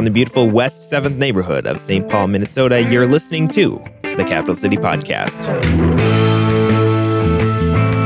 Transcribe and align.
From 0.00 0.06
the 0.06 0.10
beautiful 0.10 0.48
West 0.48 0.90
7th 0.90 1.18
neighborhood 1.18 1.66
of 1.66 1.78
St. 1.78 2.08
Paul, 2.08 2.28
Minnesota, 2.28 2.80
you're 2.80 3.04
listening 3.06 3.48
to 3.48 3.84
the 4.00 4.24
Capital 4.26 4.56
City 4.56 4.78
Podcast. 4.78 5.46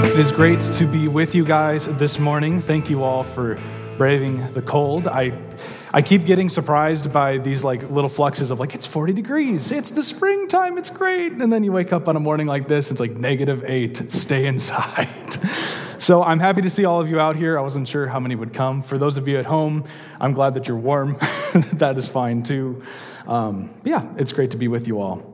It 0.05 0.19
is 0.19 0.33
great 0.33 0.59
to 0.59 0.87
be 0.89 1.07
with 1.07 1.37
you 1.37 1.45
guys 1.45 1.87
this 1.87 2.19
morning. 2.19 2.61
Thank 2.61 2.91
you 2.91 3.05
all 3.05 3.23
for 3.23 3.61
braving 3.97 4.45
the 4.55 4.63
cold. 4.63 5.07
I 5.07 5.39
I 5.93 6.03
keep 6.03 6.25
getting 6.25 6.49
surprised 6.49 7.13
by 7.13 7.39
these 7.39 7.63
like 7.63 7.89
little 7.89 8.11
fluxes 8.11 8.51
of 8.51 8.59
like 8.59 8.75
it's 8.75 8.87
40 8.87 9.13
degrees, 9.13 9.71
it's 9.71 9.93
the 9.93 10.03
springtime, 10.03 10.79
it's 10.79 10.91
great, 10.91 11.31
and 11.31 11.53
then 11.53 11.63
you 11.63 11.71
wake 11.71 11.93
up 11.93 12.09
on 12.09 12.17
a 12.17 12.21
morning 12.21 12.49
like 12.49 12.67
this, 12.67 12.91
it's 12.91 12.99
like 12.99 13.13
negative 13.13 13.63
eight, 13.69 14.11
stay 14.11 14.47
inside. 14.49 15.37
so 15.99 16.23
I'm 16.23 16.39
happy 16.39 16.63
to 16.63 16.71
see 16.71 16.85
all 16.85 17.01
of 17.01 17.09
you 17.09 17.21
out 17.21 17.37
here. 17.37 17.59
I 17.59 17.63
wasn't 17.63 17.89
sure 17.89 18.07
how 18.07 18.21
many 18.21 18.35
would 18.35 18.53
come. 18.53 18.83
For 18.83 18.99
those 18.99 19.17
of 19.17 19.29
you 19.29 19.39
at 19.39 19.45
home, 19.45 19.85
I'm 20.21 20.33
glad 20.33 20.55
that 20.55 20.69
you're 20.69 20.77
warm. 20.77 21.17
that 21.75 21.97
is 21.97 22.09
fine 22.09 22.43
too. 22.43 22.83
Um, 23.27 23.71
yeah, 23.85 24.07
it's 24.17 24.33
great 24.33 24.51
to 24.53 24.57
be 24.57 24.69
with 24.69 24.87
you 24.87 25.01
all. 25.01 25.31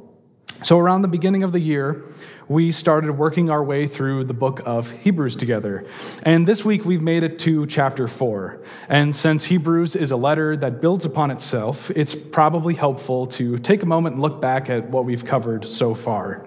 So 0.63 0.79
around 0.79 1.03
the 1.03 1.09
beginning 1.09 1.43
of 1.43 1.53
the 1.53 1.61
year, 1.61 2.05
we 2.49 2.73
started 2.73 3.13
working 3.13 3.49
our 3.49 3.63
way 3.63 3.87
through 3.87 4.25
the 4.25 4.35
book 4.35 4.61
of 4.67 4.91
Hebrews 4.91 5.37
together. 5.37 5.87
And 6.25 6.47
this 6.47 6.65
week 6.65 6.85
we've 6.85 7.01
made 7.01 7.23
it 7.23 7.39
to 7.41 7.65
chapter 7.67 8.09
four. 8.09 8.61
And 8.89 9.15
since 9.15 9.45
Hebrews 9.45 9.95
is 9.95 10.11
a 10.11 10.17
letter 10.17 10.57
that 10.57 10.81
builds 10.81 11.05
upon 11.05 11.31
itself, 11.31 11.91
it's 11.93 12.15
probably 12.15 12.75
helpful 12.75 13.27
to 13.29 13.57
take 13.59 13.85
a 13.85 13.87
moment 13.87 14.15
and 14.15 14.23
look 14.23 14.41
back 14.41 14.69
at 14.69 14.91
what 14.91 15.05
we've 15.05 15.25
covered 15.25 15.65
so 15.65 15.95
far. 15.95 16.45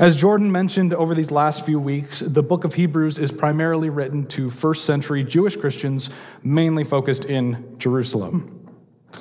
As 0.00 0.16
Jordan 0.16 0.50
mentioned 0.50 0.94
over 0.94 1.14
these 1.14 1.30
last 1.30 1.66
few 1.66 1.78
weeks, 1.78 2.20
the 2.20 2.42
book 2.42 2.64
of 2.64 2.72
Hebrews 2.72 3.18
is 3.18 3.30
primarily 3.30 3.90
written 3.90 4.24
to 4.28 4.48
first 4.48 4.86
century 4.86 5.22
Jewish 5.22 5.56
Christians, 5.56 6.08
mainly 6.42 6.84
focused 6.84 7.26
in 7.26 7.76
Jerusalem. 7.76 8.66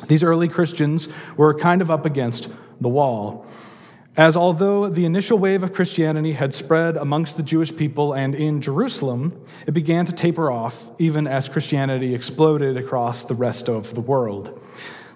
These 0.08 0.23
early 0.23 0.48
Christians 0.48 1.10
were 1.36 1.53
kind 1.53 1.81
of 1.81 1.92
up 1.92 2.06
against 2.06 2.48
the 2.80 2.88
wall. 2.88 3.45
As 4.16 4.38
although 4.38 4.88
the 4.88 5.03
initial 5.03 5.38
wave 5.38 5.64
of 5.64 5.73
Christianity 5.73 6.31
had 6.31 6.53
spread 6.53 6.96
amongst 6.96 7.36
the 7.36 7.44
Jewish 7.44 7.75
people 7.75 8.14
and 8.14 8.34
in 8.34 8.62
Jerusalem, 8.62 9.44
it 9.68 9.73
began 9.73 10.06
to 10.06 10.14
taper 10.14 10.50
off 10.50 10.92
even 10.98 11.28
as 11.28 11.50
Christianity 11.50 12.16
exploded 12.16 12.78
across 12.78 13.25
the 13.25 13.36
rest 13.36 13.68
of 13.68 13.94
the 13.96 14.02
world. 14.02 14.58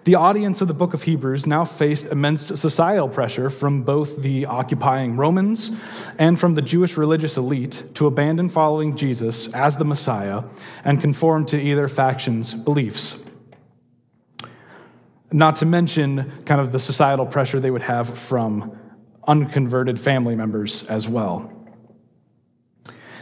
The 0.05 0.15
audience 0.15 0.59
of 0.59 0.67
the 0.67 0.73
book 0.73 0.93
of 0.93 1.03
Hebrews 1.03 1.47
now 1.47 1.63
faced 1.63 2.07
immense 2.07 2.47
societal 2.59 3.07
pressure 3.07 3.49
from 3.49 3.83
both 3.83 4.17
the 4.17 4.45
occupying 4.45 5.15
Romans 5.15 5.71
and 6.19 6.37
from 6.37 6.55
the 6.55 6.61
Jewish 6.61 6.97
religious 6.97 7.37
elite 7.37 7.85
to 7.93 8.07
abandon 8.07 8.49
following 8.49 8.97
Jesus 8.97 9.53
as 9.53 9.77
the 9.77 9.85
Messiah 9.85 10.43
and 10.83 10.99
conform 10.99 11.45
to 11.47 11.61
either 11.61 11.87
faction's 11.87 12.53
beliefs. 12.53 13.17
Not 15.31 15.55
to 15.57 15.65
mention 15.65 16.43
kind 16.45 16.59
of 16.59 16.73
the 16.73 16.79
societal 16.79 17.25
pressure 17.25 17.61
they 17.61 17.71
would 17.71 17.83
have 17.83 18.17
from 18.17 18.77
unconverted 19.25 19.97
family 19.97 20.35
members 20.35 20.83
as 20.89 21.07
well. 21.07 21.52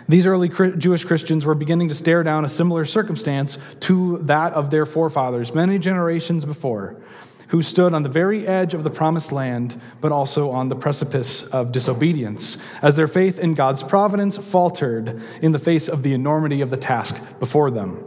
These 0.10 0.26
early 0.26 0.50
Jewish 0.50 1.06
Christians 1.06 1.46
were 1.46 1.56
beginning 1.56 1.90
to 1.90 1.96
stare 1.96 2.24
down 2.24 2.46
a 2.46 2.50
similar 2.50 2.86
circumstance 2.86 3.58
to 3.82 4.18
that 4.20 4.54
of 4.54 4.70
their 4.70 4.86
forefathers 4.86 5.54
many 5.54 5.80
generations 5.80 6.46
before, 6.46 7.02
who 7.50 7.62
stood 7.62 7.94
on 7.94 8.04
the 8.04 8.10
very 8.10 8.48
edge 8.48 8.74
of 8.74 8.84
the 8.84 8.90
promised 8.90 9.32
land, 9.32 9.80
but 10.00 10.12
also 10.12 10.52
on 10.52 10.70
the 10.70 10.76
precipice 10.76 11.44
of 11.44 11.72
disobedience, 11.72 12.58
as 12.82 12.96
their 12.96 13.08
faith 13.08 13.38
in 13.40 13.54
God's 13.54 13.84
providence 13.84 14.38
faltered 14.38 15.22
in 15.42 15.52
the 15.52 15.60
face 15.60 15.90
of 15.90 16.04
the 16.04 16.14
enormity 16.14 16.62
of 16.62 16.70
the 16.70 16.78
task 16.78 17.22
before 17.40 17.70
them. 17.70 18.04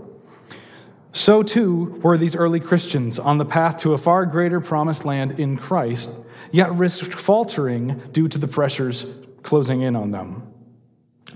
So 1.12 1.42
too 1.42 2.00
were 2.02 2.18
these 2.18 2.34
early 2.34 2.58
Christians 2.58 3.18
on 3.18 3.38
the 3.38 3.44
path 3.44 3.76
to 3.78 3.92
a 3.92 3.98
far 3.98 4.26
greater 4.26 4.60
promised 4.60 5.04
land 5.04 5.38
in 5.38 5.58
Christ, 5.58 6.10
yet 6.50 6.72
risked 6.72 7.14
faltering 7.14 8.00
due 8.12 8.28
to 8.28 8.38
the 8.38 8.48
pressures 8.48 9.06
closing 9.42 9.82
in 9.82 9.94
on 9.94 10.10
them. 10.10 10.53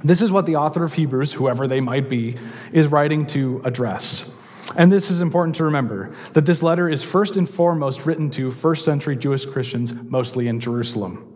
This 0.05 0.23
is 0.23 0.31
what 0.31 0.47
the 0.47 0.57
author 0.57 0.85
of 0.85 0.93
Hebrews, 0.93 1.33
whoever 1.33 1.67
they 1.67 1.81
might 1.81 2.09
be, 2.09 2.37
is 2.73 2.87
writing 2.87 3.27
to 3.29 3.61
address. 3.65 4.31
And 4.77 4.93
this 4.93 5.11
is 5.11 5.23
important 5.23 5.57
to 5.57 5.65
remember 5.65 6.13
that 6.35 6.45
this 6.45 6.63
letter 6.63 6.89
is 6.89 7.03
first 7.03 7.37
and 7.37 7.49
foremost 7.49 8.05
written 8.05 8.31
to 8.31 8.51
first 8.51 8.85
century 8.85 9.17
Jewish 9.17 9.47
Christians, 9.47 9.95
mostly 9.95 10.47
in 10.47 10.61
Jerusalem. 10.61 11.35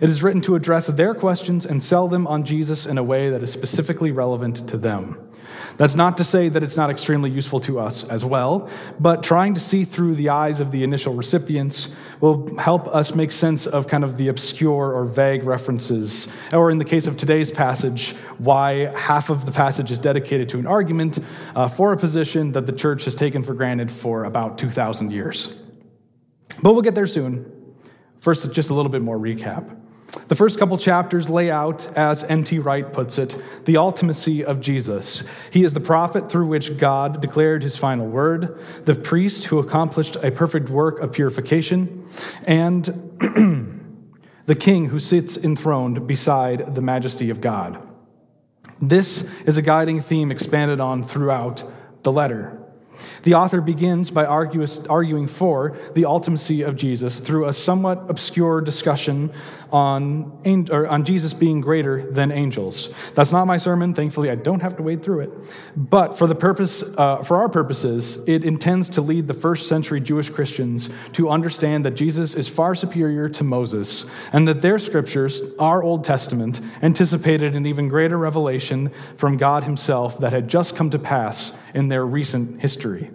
It 0.00 0.10
is 0.10 0.22
written 0.22 0.40
to 0.42 0.56
address 0.56 0.88
their 0.88 1.14
questions 1.14 1.64
and 1.64 1.82
sell 1.82 2.08
them 2.08 2.26
on 2.26 2.44
Jesus 2.44 2.86
in 2.86 2.98
a 2.98 3.02
way 3.02 3.30
that 3.30 3.42
is 3.42 3.52
specifically 3.52 4.10
relevant 4.10 4.68
to 4.68 4.76
them. 4.76 5.16
That's 5.76 5.94
not 5.94 6.16
to 6.18 6.24
say 6.24 6.48
that 6.48 6.62
it's 6.62 6.76
not 6.76 6.90
extremely 6.90 7.30
useful 7.30 7.60
to 7.60 7.78
us 7.78 8.04
as 8.04 8.24
well, 8.24 8.68
but 9.00 9.22
trying 9.22 9.54
to 9.54 9.60
see 9.60 9.84
through 9.84 10.14
the 10.14 10.28
eyes 10.28 10.60
of 10.60 10.70
the 10.70 10.84
initial 10.84 11.14
recipients 11.14 11.88
will 12.20 12.56
help 12.58 12.88
us 12.88 13.14
make 13.14 13.32
sense 13.32 13.66
of 13.66 13.86
kind 13.86 14.04
of 14.04 14.16
the 14.16 14.28
obscure 14.28 14.92
or 14.92 15.04
vague 15.04 15.44
references, 15.44 16.28
or 16.52 16.70
in 16.70 16.78
the 16.78 16.84
case 16.84 17.06
of 17.06 17.16
today's 17.16 17.50
passage, 17.50 18.12
why 18.38 18.92
half 18.96 19.30
of 19.30 19.44
the 19.44 19.52
passage 19.52 19.90
is 19.90 19.98
dedicated 19.98 20.48
to 20.48 20.58
an 20.58 20.66
argument 20.66 21.18
uh, 21.54 21.68
for 21.68 21.92
a 21.92 21.96
position 21.96 22.52
that 22.52 22.66
the 22.66 22.72
church 22.72 23.04
has 23.04 23.14
taken 23.14 23.42
for 23.42 23.54
granted 23.54 23.90
for 23.90 24.24
about 24.24 24.58
2,000 24.58 25.10
years. 25.10 25.54
But 26.62 26.72
we'll 26.72 26.82
get 26.82 26.94
there 26.94 27.06
soon. 27.06 27.50
First, 28.20 28.52
just 28.52 28.70
a 28.70 28.74
little 28.74 28.90
bit 28.90 29.02
more 29.02 29.18
recap. 29.18 29.81
The 30.28 30.34
first 30.34 30.58
couple 30.58 30.76
chapters 30.76 31.30
lay 31.30 31.50
out, 31.50 31.90
as 31.96 32.22
N.T. 32.24 32.58
Wright 32.58 32.92
puts 32.92 33.18
it, 33.18 33.36
the 33.64 33.74
ultimacy 33.74 34.42
of 34.42 34.60
Jesus. 34.60 35.24
He 35.50 35.64
is 35.64 35.72
the 35.72 35.80
prophet 35.80 36.30
through 36.30 36.46
which 36.46 36.76
God 36.76 37.22
declared 37.22 37.62
his 37.62 37.76
final 37.78 38.06
word, 38.06 38.58
the 38.84 38.94
priest 38.94 39.44
who 39.44 39.58
accomplished 39.58 40.16
a 40.16 40.30
perfect 40.30 40.68
work 40.68 41.00
of 41.00 41.12
purification, 41.12 42.06
and 42.46 42.84
the 44.46 44.54
king 44.54 44.90
who 44.90 44.98
sits 44.98 45.36
enthroned 45.36 46.06
beside 46.06 46.74
the 46.74 46.82
majesty 46.82 47.30
of 47.30 47.40
God. 47.40 47.80
This 48.82 49.26
is 49.46 49.56
a 49.56 49.62
guiding 49.62 50.00
theme 50.00 50.30
expanded 50.30 50.80
on 50.80 51.04
throughout 51.04 51.64
the 52.02 52.12
letter. 52.12 52.58
The 53.22 53.34
author 53.34 53.60
begins 53.60 54.10
by 54.10 54.24
arguing 54.26 55.26
for 55.26 55.76
the 55.94 56.02
ultimacy 56.02 56.66
of 56.66 56.76
Jesus 56.76 57.20
through 57.20 57.46
a 57.46 57.52
somewhat 57.52 58.04
obscure 58.08 58.60
discussion 58.60 59.32
on, 59.72 60.38
on 60.68 61.04
Jesus 61.04 61.32
being 61.32 61.62
greater 61.62 62.10
than 62.10 62.30
angels. 62.30 62.90
That's 63.14 63.32
not 63.32 63.46
my 63.46 63.56
sermon. 63.56 63.94
Thankfully, 63.94 64.30
I 64.30 64.34
don't 64.34 64.60
have 64.60 64.76
to 64.76 64.82
wade 64.82 65.02
through 65.02 65.20
it. 65.20 65.30
But 65.74 66.18
for, 66.18 66.26
the 66.26 66.34
purpose, 66.34 66.82
uh, 66.82 67.22
for 67.22 67.38
our 67.38 67.48
purposes, 67.48 68.18
it 68.26 68.44
intends 68.44 68.90
to 68.90 69.00
lead 69.00 69.26
the 69.26 69.34
first 69.34 69.68
century 69.68 70.00
Jewish 70.00 70.28
Christians 70.28 70.90
to 71.14 71.30
understand 71.30 71.86
that 71.86 71.92
Jesus 71.92 72.34
is 72.34 72.48
far 72.48 72.74
superior 72.74 73.30
to 73.30 73.44
Moses 73.44 74.04
and 74.32 74.46
that 74.46 74.60
their 74.60 74.78
scriptures, 74.78 75.42
our 75.58 75.82
Old 75.82 76.04
Testament, 76.04 76.60
anticipated 76.82 77.56
an 77.56 77.64
even 77.64 77.88
greater 77.88 78.18
revelation 78.18 78.90
from 79.16 79.38
God 79.38 79.64
Himself 79.64 80.18
that 80.20 80.32
had 80.32 80.48
just 80.48 80.76
come 80.76 80.90
to 80.90 80.98
pass 80.98 81.52
in 81.74 81.88
their 81.88 82.04
recent 82.04 82.60
history. 82.60 83.10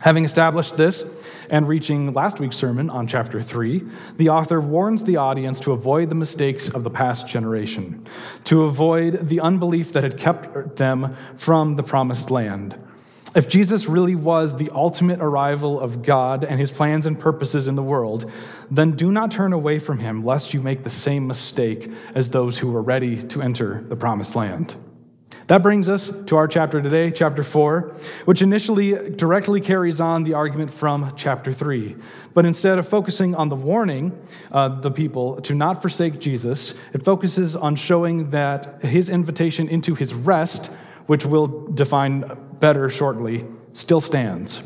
Having 0.00 0.24
established 0.24 0.76
this, 0.76 1.04
and 1.50 1.68
reaching 1.68 2.12
last 2.12 2.40
week's 2.40 2.56
sermon 2.56 2.90
on 2.90 3.06
chapter 3.06 3.42
3, 3.42 3.84
the 4.16 4.28
author 4.28 4.60
warns 4.60 5.04
the 5.04 5.16
audience 5.16 5.60
to 5.60 5.72
avoid 5.72 6.08
the 6.08 6.14
mistakes 6.14 6.68
of 6.68 6.84
the 6.84 6.90
past 6.90 7.28
generation, 7.28 8.06
to 8.44 8.62
avoid 8.62 9.28
the 9.28 9.40
unbelief 9.40 9.92
that 9.92 10.04
had 10.04 10.16
kept 10.16 10.76
them 10.76 11.16
from 11.36 11.76
the 11.76 11.82
promised 11.82 12.30
land. 12.30 12.76
If 13.34 13.48
Jesus 13.48 13.86
really 13.86 14.16
was 14.16 14.56
the 14.56 14.70
ultimate 14.74 15.20
arrival 15.20 15.78
of 15.78 16.02
God 16.02 16.42
and 16.42 16.58
his 16.58 16.72
plans 16.72 17.06
and 17.06 17.18
purposes 17.18 17.68
in 17.68 17.76
the 17.76 17.82
world, 17.82 18.28
then 18.70 18.92
do 18.92 19.12
not 19.12 19.30
turn 19.30 19.52
away 19.52 19.78
from 19.78 20.00
him, 20.00 20.24
lest 20.24 20.52
you 20.52 20.60
make 20.60 20.82
the 20.82 20.90
same 20.90 21.28
mistake 21.28 21.88
as 22.14 22.30
those 22.30 22.58
who 22.58 22.72
were 22.72 22.82
ready 22.82 23.22
to 23.22 23.40
enter 23.40 23.84
the 23.88 23.94
promised 23.94 24.34
land. 24.34 24.74
That 25.50 25.62
brings 25.62 25.88
us 25.88 26.12
to 26.26 26.36
our 26.36 26.46
chapter 26.46 26.80
today, 26.80 27.10
chapter 27.10 27.42
4, 27.42 27.92
which 28.24 28.40
initially 28.40 29.10
directly 29.10 29.60
carries 29.60 30.00
on 30.00 30.22
the 30.22 30.34
argument 30.34 30.72
from 30.72 31.12
chapter 31.16 31.52
3. 31.52 31.96
But 32.34 32.46
instead 32.46 32.78
of 32.78 32.88
focusing 32.88 33.34
on 33.34 33.48
the 33.48 33.56
warning 33.56 34.16
uh, 34.52 34.68
the 34.68 34.92
people 34.92 35.40
to 35.42 35.54
not 35.54 35.82
forsake 35.82 36.20
Jesus, 36.20 36.74
it 36.92 37.04
focuses 37.04 37.56
on 37.56 37.74
showing 37.74 38.30
that 38.30 38.82
his 38.82 39.08
invitation 39.08 39.68
into 39.68 39.96
his 39.96 40.14
rest, 40.14 40.70
which 41.06 41.26
we'll 41.26 41.48
define 41.74 42.24
better 42.60 42.88
shortly, 42.88 43.44
still 43.72 44.00
stands. 44.00 44.62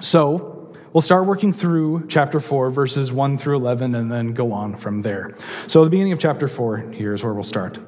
So, 0.00 0.74
we'll 0.94 1.02
start 1.02 1.26
working 1.26 1.52
through 1.52 2.06
chapter 2.08 2.40
4, 2.40 2.70
verses 2.70 3.12
1 3.12 3.36
through 3.36 3.56
11, 3.56 3.94
and 3.94 4.10
then 4.10 4.32
go 4.32 4.52
on 4.52 4.76
from 4.76 5.02
there. 5.02 5.34
So, 5.66 5.84
the 5.84 5.90
beginning 5.90 6.14
of 6.14 6.18
chapter 6.18 6.48
4, 6.48 6.92
here 6.92 7.12
is 7.12 7.22
where 7.22 7.34
we'll 7.34 7.42
start. 7.42 7.78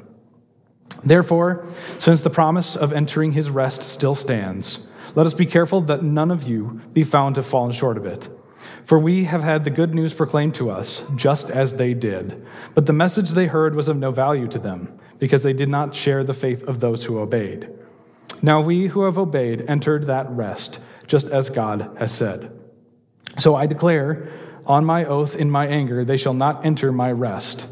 Therefore, 1.04 1.66
since 1.98 2.20
the 2.20 2.30
promise 2.30 2.76
of 2.76 2.92
entering 2.92 3.32
his 3.32 3.50
rest 3.50 3.82
still 3.82 4.14
stands, 4.14 4.86
let 5.14 5.26
us 5.26 5.34
be 5.34 5.46
careful 5.46 5.80
that 5.82 6.02
none 6.02 6.30
of 6.30 6.44
you 6.44 6.80
be 6.92 7.04
found 7.04 7.34
to 7.34 7.40
have 7.40 7.46
fallen 7.46 7.72
short 7.72 7.96
of 7.96 8.06
it. 8.06 8.28
For 8.86 8.98
we 8.98 9.24
have 9.24 9.42
had 9.42 9.64
the 9.64 9.70
good 9.70 9.94
news 9.94 10.14
proclaimed 10.14 10.54
to 10.56 10.70
us, 10.70 11.02
just 11.16 11.50
as 11.50 11.74
they 11.74 11.94
did. 11.94 12.44
But 12.74 12.86
the 12.86 12.92
message 12.92 13.30
they 13.30 13.46
heard 13.46 13.74
was 13.74 13.88
of 13.88 13.96
no 13.96 14.10
value 14.10 14.46
to 14.48 14.58
them, 14.58 14.98
because 15.18 15.42
they 15.42 15.52
did 15.52 15.68
not 15.68 15.94
share 15.94 16.24
the 16.24 16.32
faith 16.32 16.62
of 16.64 16.80
those 16.80 17.04
who 17.04 17.18
obeyed. 17.18 17.68
Now 18.40 18.60
we 18.60 18.86
who 18.86 19.02
have 19.04 19.18
obeyed 19.18 19.64
entered 19.68 20.06
that 20.06 20.30
rest, 20.30 20.78
just 21.06 21.28
as 21.28 21.50
God 21.50 21.96
has 21.98 22.12
said. 22.12 22.50
So 23.38 23.54
I 23.54 23.66
declare 23.66 24.28
on 24.66 24.84
my 24.84 25.04
oath 25.04 25.36
in 25.36 25.50
my 25.50 25.66
anger, 25.66 26.04
they 26.04 26.16
shall 26.16 26.34
not 26.34 26.64
enter 26.64 26.92
my 26.92 27.10
rest. 27.10 27.68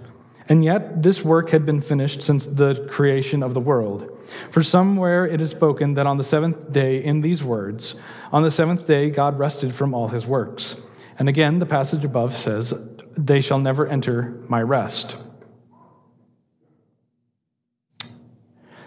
And 0.50 0.64
yet, 0.64 1.04
this 1.04 1.24
work 1.24 1.50
had 1.50 1.64
been 1.64 1.80
finished 1.80 2.22
since 2.22 2.44
the 2.44 2.86
creation 2.90 3.40
of 3.40 3.54
the 3.54 3.60
world. 3.60 4.10
For 4.50 4.64
somewhere 4.64 5.24
it 5.24 5.40
is 5.40 5.50
spoken 5.50 5.94
that 5.94 6.08
on 6.08 6.16
the 6.18 6.24
seventh 6.24 6.72
day, 6.72 7.02
in 7.02 7.20
these 7.20 7.44
words, 7.44 7.94
on 8.32 8.42
the 8.42 8.50
seventh 8.50 8.84
day, 8.84 9.10
God 9.10 9.38
rested 9.38 9.72
from 9.72 9.94
all 9.94 10.08
his 10.08 10.26
works. 10.26 10.80
And 11.20 11.28
again, 11.28 11.60
the 11.60 11.66
passage 11.66 12.04
above 12.04 12.36
says, 12.36 12.74
They 13.16 13.40
shall 13.40 13.60
never 13.60 13.86
enter 13.86 14.42
my 14.48 14.60
rest. 14.60 15.16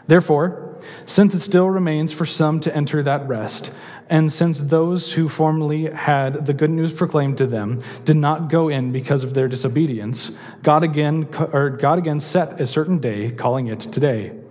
Therefore, 0.06 0.82
since 1.06 1.34
it 1.34 1.40
still 1.40 1.70
remains 1.70 2.12
for 2.12 2.26
some 2.26 2.60
to 2.60 2.76
enter 2.76 3.02
that 3.04 3.26
rest, 3.26 3.74
and 4.10 4.32
since 4.32 4.62
those 4.62 5.14
who 5.14 5.28
formerly 5.28 5.86
had 5.86 6.46
the 6.46 6.54
good 6.54 6.70
news 6.70 6.94
proclaimed 6.94 7.38
to 7.38 7.48
them 7.48 7.82
did 8.06 8.18
not 8.18 8.50
go 8.50 8.70
in 8.70 8.92
because 8.92 9.24
of 9.24 9.34
their 9.34 9.48
disobedience, 9.48 10.32
God 10.62 10.84
again, 10.84 11.28
or 11.52 11.70
God 11.70 12.00
again 12.00 12.20
set 12.20 12.60
a 12.60 12.68
certain 12.68 13.00
day, 13.00 13.32
calling 13.32 13.68
it 13.68 13.80
today. 13.80 14.43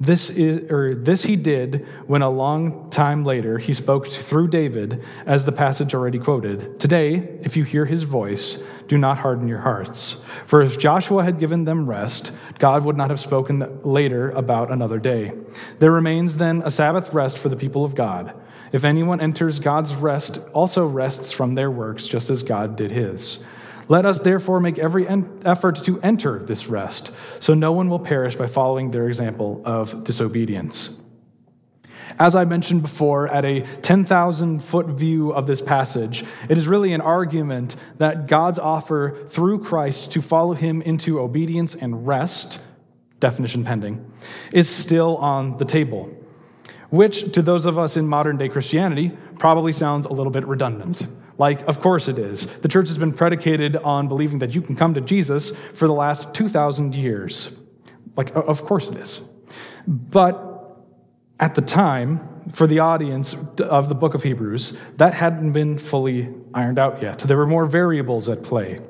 This 0.00 0.30
is, 0.30 0.70
or 0.70 0.94
this 0.94 1.24
he 1.24 1.36
did 1.36 1.86
when 2.06 2.22
a 2.22 2.30
long 2.30 2.88
time 2.88 3.22
later 3.22 3.58
he 3.58 3.74
spoke 3.74 4.08
through 4.08 4.48
David, 4.48 5.04
as 5.26 5.44
the 5.44 5.52
passage 5.52 5.94
already 5.94 6.18
quoted. 6.18 6.80
Today, 6.80 7.38
if 7.42 7.54
you 7.54 7.64
hear 7.64 7.84
his 7.84 8.04
voice, 8.04 8.62
do 8.88 8.96
not 8.96 9.18
harden 9.18 9.46
your 9.46 9.58
hearts. 9.58 10.22
For 10.46 10.62
if 10.62 10.78
Joshua 10.78 11.22
had 11.22 11.38
given 11.38 11.64
them 11.64 11.86
rest, 11.86 12.32
God 12.58 12.82
would 12.86 12.96
not 12.96 13.10
have 13.10 13.20
spoken 13.20 13.82
later 13.82 14.30
about 14.30 14.72
another 14.72 14.98
day. 14.98 15.32
There 15.80 15.92
remains 15.92 16.38
then 16.38 16.62
a 16.64 16.70
Sabbath 16.70 17.12
rest 17.12 17.36
for 17.36 17.50
the 17.50 17.56
people 17.56 17.84
of 17.84 17.94
God. 17.94 18.34
If 18.72 18.84
anyone 18.84 19.20
enters 19.20 19.60
God's 19.60 19.94
rest, 19.94 20.38
also 20.54 20.86
rests 20.86 21.30
from 21.30 21.56
their 21.56 21.70
works, 21.70 22.06
just 22.06 22.30
as 22.30 22.42
God 22.42 22.74
did 22.74 22.90
his. 22.90 23.40
Let 23.90 24.06
us 24.06 24.20
therefore 24.20 24.60
make 24.60 24.78
every 24.78 25.08
effort 25.08 25.74
to 25.82 26.00
enter 26.00 26.38
this 26.38 26.68
rest, 26.68 27.10
so 27.40 27.54
no 27.54 27.72
one 27.72 27.90
will 27.90 27.98
perish 27.98 28.36
by 28.36 28.46
following 28.46 28.92
their 28.92 29.08
example 29.08 29.60
of 29.64 30.04
disobedience. 30.04 30.94
As 32.16 32.36
I 32.36 32.44
mentioned 32.44 32.82
before, 32.82 33.26
at 33.26 33.44
a 33.44 33.62
10,000 33.62 34.62
foot 34.62 34.86
view 34.86 35.32
of 35.32 35.48
this 35.48 35.60
passage, 35.60 36.22
it 36.48 36.56
is 36.56 36.68
really 36.68 36.92
an 36.92 37.00
argument 37.00 37.74
that 37.98 38.28
God's 38.28 38.60
offer 38.60 39.26
through 39.26 39.64
Christ 39.64 40.12
to 40.12 40.22
follow 40.22 40.54
him 40.54 40.82
into 40.82 41.18
obedience 41.18 41.74
and 41.74 42.06
rest, 42.06 42.60
definition 43.18 43.64
pending, 43.64 44.08
is 44.52 44.68
still 44.68 45.16
on 45.16 45.56
the 45.56 45.64
table 45.64 46.14
which 46.90 47.32
to 47.32 47.40
those 47.40 47.66
of 47.66 47.78
us 47.78 47.96
in 47.96 48.06
modern 48.06 48.36
day 48.36 48.48
Christianity 48.48 49.16
probably 49.38 49.72
sounds 49.72 50.06
a 50.06 50.12
little 50.12 50.32
bit 50.32 50.44
redundant. 50.46 51.06
Like, 51.40 51.62
of 51.62 51.80
course 51.80 52.06
it 52.06 52.18
is. 52.18 52.44
The 52.58 52.68
church 52.68 52.88
has 52.88 52.98
been 52.98 53.14
predicated 53.14 53.74
on 53.74 54.08
believing 54.08 54.40
that 54.40 54.54
you 54.54 54.60
can 54.60 54.76
come 54.76 54.92
to 54.92 55.00
Jesus 55.00 55.56
for 55.72 55.86
the 55.88 55.94
last 55.94 56.34
2,000 56.34 56.94
years. 56.94 57.50
Like, 58.14 58.36
of 58.36 58.62
course 58.66 58.88
it 58.88 58.98
is. 58.98 59.22
But 59.88 60.36
at 61.40 61.54
the 61.54 61.62
time, 61.62 62.52
for 62.52 62.66
the 62.66 62.80
audience 62.80 63.34
of 63.58 63.88
the 63.88 63.94
book 63.94 64.12
of 64.12 64.22
Hebrews, 64.22 64.76
that 64.98 65.14
hadn't 65.14 65.52
been 65.52 65.78
fully 65.78 66.28
ironed 66.52 66.78
out 66.78 67.00
yet. 67.00 67.20
There 67.20 67.38
were 67.38 67.46
more 67.46 67.64
variables 67.64 68.28
at 68.28 68.42
play. 68.42 68.80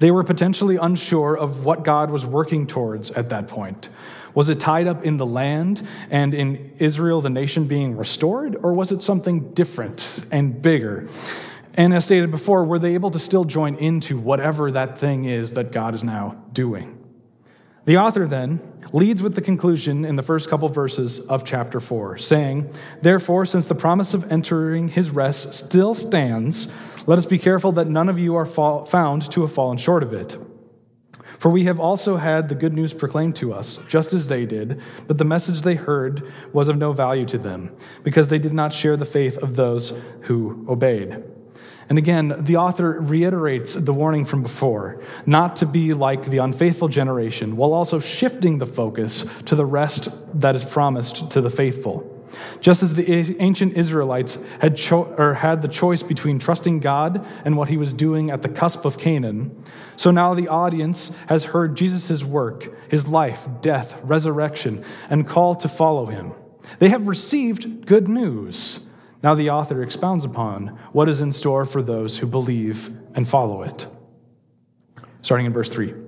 They 0.00 0.10
were 0.10 0.24
potentially 0.24 0.78
unsure 0.78 1.38
of 1.38 1.64
what 1.64 1.84
God 1.84 2.10
was 2.10 2.26
working 2.26 2.66
towards 2.66 3.12
at 3.12 3.28
that 3.28 3.46
point. 3.46 3.88
Was 4.36 4.50
it 4.50 4.60
tied 4.60 4.86
up 4.86 5.02
in 5.02 5.16
the 5.16 5.24
land 5.24 5.82
and 6.10 6.34
in 6.34 6.74
Israel, 6.78 7.22
the 7.22 7.30
nation 7.30 7.64
being 7.64 7.96
restored, 7.96 8.54
or 8.62 8.74
was 8.74 8.92
it 8.92 9.02
something 9.02 9.54
different 9.54 10.26
and 10.30 10.60
bigger? 10.60 11.08
And 11.78 11.94
as 11.94 12.04
stated 12.04 12.30
before, 12.30 12.62
were 12.62 12.78
they 12.78 12.92
able 12.92 13.10
to 13.12 13.18
still 13.18 13.46
join 13.46 13.76
into 13.76 14.18
whatever 14.18 14.70
that 14.70 14.98
thing 14.98 15.24
is 15.24 15.54
that 15.54 15.72
God 15.72 15.94
is 15.94 16.04
now 16.04 16.36
doing? 16.52 17.02
The 17.86 17.96
author 17.96 18.26
then 18.26 18.60
leads 18.92 19.22
with 19.22 19.36
the 19.36 19.40
conclusion 19.40 20.04
in 20.04 20.16
the 20.16 20.22
first 20.22 20.50
couple 20.50 20.68
verses 20.68 21.18
of 21.18 21.42
chapter 21.46 21.80
4, 21.80 22.18
saying, 22.18 22.70
Therefore, 23.00 23.46
since 23.46 23.64
the 23.64 23.74
promise 23.74 24.12
of 24.12 24.30
entering 24.30 24.88
his 24.88 25.08
rest 25.08 25.54
still 25.54 25.94
stands, 25.94 26.68
let 27.06 27.18
us 27.18 27.24
be 27.24 27.38
careful 27.38 27.72
that 27.72 27.88
none 27.88 28.10
of 28.10 28.18
you 28.18 28.34
are 28.34 28.44
found 28.44 29.30
to 29.30 29.40
have 29.40 29.52
fallen 29.52 29.78
short 29.78 30.02
of 30.02 30.12
it. 30.12 30.36
For 31.38 31.50
we 31.50 31.64
have 31.64 31.78
also 31.78 32.16
had 32.16 32.48
the 32.48 32.54
good 32.54 32.72
news 32.72 32.94
proclaimed 32.94 33.36
to 33.36 33.52
us, 33.52 33.78
just 33.88 34.12
as 34.12 34.28
they 34.28 34.46
did, 34.46 34.80
but 35.06 35.18
the 35.18 35.24
message 35.24 35.60
they 35.60 35.74
heard 35.74 36.30
was 36.52 36.68
of 36.68 36.78
no 36.78 36.92
value 36.92 37.26
to 37.26 37.38
them, 37.38 37.76
because 38.02 38.28
they 38.28 38.38
did 38.38 38.54
not 38.54 38.72
share 38.72 38.96
the 38.96 39.04
faith 39.04 39.38
of 39.38 39.56
those 39.56 39.92
who 40.22 40.64
obeyed. 40.68 41.22
And 41.88 41.98
again, 41.98 42.34
the 42.40 42.56
author 42.56 43.00
reiterates 43.00 43.74
the 43.74 43.92
warning 43.92 44.24
from 44.24 44.42
before 44.42 45.00
not 45.24 45.56
to 45.56 45.66
be 45.66 45.94
like 45.94 46.24
the 46.24 46.38
unfaithful 46.38 46.88
generation, 46.88 47.56
while 47.56 47.72
also 47.72 48.00
shifting 48.00 48.58
the 48.58 48.66
focus 48.66 49.24
to 49.44 49.54
the 49.54 49.66
rest 49.66 50.08
that 50.34 50.56
is 50.56 50.64
promised 50.64 51.30
to 51.30 51.40
the 51.40 51.50
faithful. 51.50 52.12
Just 52.60 52.82
as 52.82 52.94
the 52.94 53.36
ancient 53.40 53.76
Israelites 53.76 54.38
had, 54.60 54.76
cho- 54.76 55.14
or 55.18 55.34
had 55.34 55.62
the 55.62 55.68
choice 55.68 56.02
between 56.02 56.38
trusting 56.38 56.80
God 56.80 57.24
and 57.44 57.56
what 57.56 57.68
he 57.68 57.76
was 57.76 57.92
doing 57.92 58.30
at 58.30 58.42
the 58.42 58.48
cusp 58.48 58.84
of 58.84 58.98
Canaan, 58.98 59.62
so 59.96 60.10
now 60.10 60.34
the 60.34 60.48
audience 60.48 61.10
has 61.28 61.44
heard 61.44 61.76
Jesus' 61.76 62.22
work, 62.22 62.68
his 62.90 63.08
life, 63.08 63.48
death, 63.60 63.98
resurrection, 64.02 64.84
and 65.08 65.26
call 65.26 65.54
to 65.56 65.68
follow 65.68 66.06
him. 66.06 66.32
They 66.78 66.88
have 66.88 67.08
received 67.08 67.86
good 67.86 68.08
news. 68.08 68.80
Now 69.22 69.34
the 69.34 69.50
author 69.50 69.82
expounds 69.82 70.24
upon 70.24 70.78
what 70.92 71.08
is 71.08 71.20
in 71.20 71.32
store 71.32 71.64
for 71.64 71.82
those 71.82 72.18
who 72.18 72.26
believe 72.26 72.90
and 73.14 73.26
follow 73.26 73.62
it. 73.62 73.86
Starting 75.22 75.46
in 75.46 75.52
verse 75.52 75.70
3. 75.70 76.05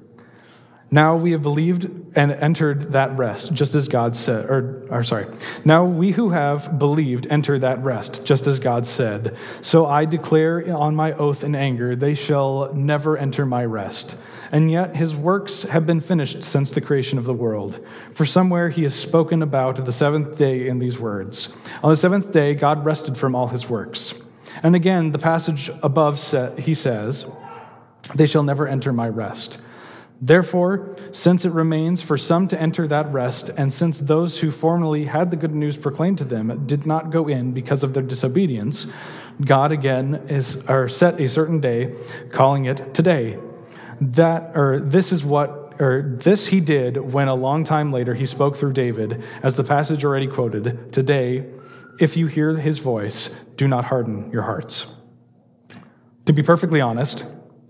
Now 0.90 1.16
we 1.16 1.32
have 1.32 1.42
believed 1.42 1.84
and 2.16 2.32
entered 2.32 2.92
that 2.92 3.16
rest, 3.18 3.52
just 3.52 3.74
as 3.74 3.88
God 3.88 4.16
said, 4.16 4.46
or, 4.46 4.86
or 4.90 5.04
sorry. 5.04 5.26
Now 5.64 5.84
we 5.84 6.12
who 6.12 6.30
have 6.30 6.78
believed 6.78 7.26
enter 7.28 7.58
that 7.58 7.82
rest, 7.84 8.24
just 8.24 8.46
as 8.46 8.58
God 8.58 8.86
said. 8.86 9.36
So 9.60 9.84
I 9.84 10.06
declare 10.06 10.74
on 10.74 10.96
my 10.96 11.12
oath 11.12 11.44
in 11.44 11.54
anger, 11.54 11.94
they 11.94 12.14
shall 12.14 12.72
never 12.72 13.18
enter 13.18 13.44
my 13.44 13.66
rest. 13.66 14.16
And 14.50 14.70
yet 14.70 14.96
his 14.96 15.14
works 15.14 15.64
have 15.64 15.86
been 15.86 16.00
finished 16.00 16.42
since 16.42 16.70
the 16.70 16.80
creation 16.80 17.18
of 17.18 17.26
the 17.26 17.34
world. 17.34 17.84
For 18.14 18.24
somewhere 18.24 18.70
he 18.70 18.84
has 18.84 18.94
spoken 18.94 19.42
about 19.42 19.84
the 19.84 19.92
seventh 19.92 20.38
day 20.38 20.68
in 20.68 20.78
these 20.78 20.98
words 20.98 21.52
On 21.82 21.90
the 21.90 21.96
seventh 21.96 22.32
day, 22.32 22.54
God 22.54 22.84
rested 22.84 23.18
from 23.18 23.34
all 23.34 23.48
his 23.48 23.68
works. 23.68 24.14
And 24.62 24.74
again, 24.74 25.12
the 25.12 25.18
passage 25.18 25.70
above, 25.82 26.18
he 26.58 26.74
says, 26.74 27.26
They 28.14 28.26
shall 28.26 28.42
never 28.42 28.66
enter 28.66 28.92
my 28.92 29.08
rest. 29.08 29.60
Therefore, 30.20 30.96
since 31.12 31.44
it 31.44 31.52
remains 31.52 32.02
for 32.02 32.16
some 32.16 32.48
to 32.48 32.60
enter 32.60 32.88
that 32.88 33.12
rest, 33.12 33.50
and 33.50 33.72
since 33.72 34.00
those 34.00 34.40
who 34.40 34.50
formerly 34.50 35.04
had 35.04 35.30
the 35.30 35.36
good 35.36 35.54
news 35.54 35.78
proclaimed 35.78 36.18
to 36.18 36.24
them 36.24 36.66
did 36.66 36.86
not 36.86 37.10
go 37.10 37.28
in 37.28 37.52
because 37.52 37.84
of 37.84 37.94
their 37.94 38.02
disobedience, 38.02 38.86
God 39.40 39.70
again 39.70 40.14
is 40.28 40.64
or 40.68 40.88
set 40.88 41.20
a 41.20 41.28
certain 41.28 41.60
day, 41.60 41.94
calling 42.30 42.64
it 42.64 42.94
today. 42.94 43.38
That 44.00 44.56
or 44.56 44.80
this 44.80 45.12
is 45.12 45.24
what 45.24 45.74
or 45.80 46.16
this 46.18 46.48
he 46.48 46.60
did 46.60 46.96
when 46.96 47.28
a 47.28 47.34
long 47.36 47.62
time 47.62 47.92
later 47.92 48.14
he 48.14 48.26
spoke 48.26 48.56
through 48.56 48.72
David, 48.72 49.22
as 49.44 49.56
the 49.56 49.62
passage 49.62 50.04
already 50.04 50.26
quoted, 50.26 50.92
today, 50.92 51.46
if 52.00 52.16
you 52.16 52.26
hear 52.26 52.56
his 52.56 52.78
voice, 52.78 53.30
do 53.56 53.68
not 53.68 53.84
harden 53.84 54.30
your 54.32 54.42
hearts. 54.42 54.92
To 56.26 56.32
be 56.32 56.42
perfectly 56.42 56.80
honest, 56.80 57.26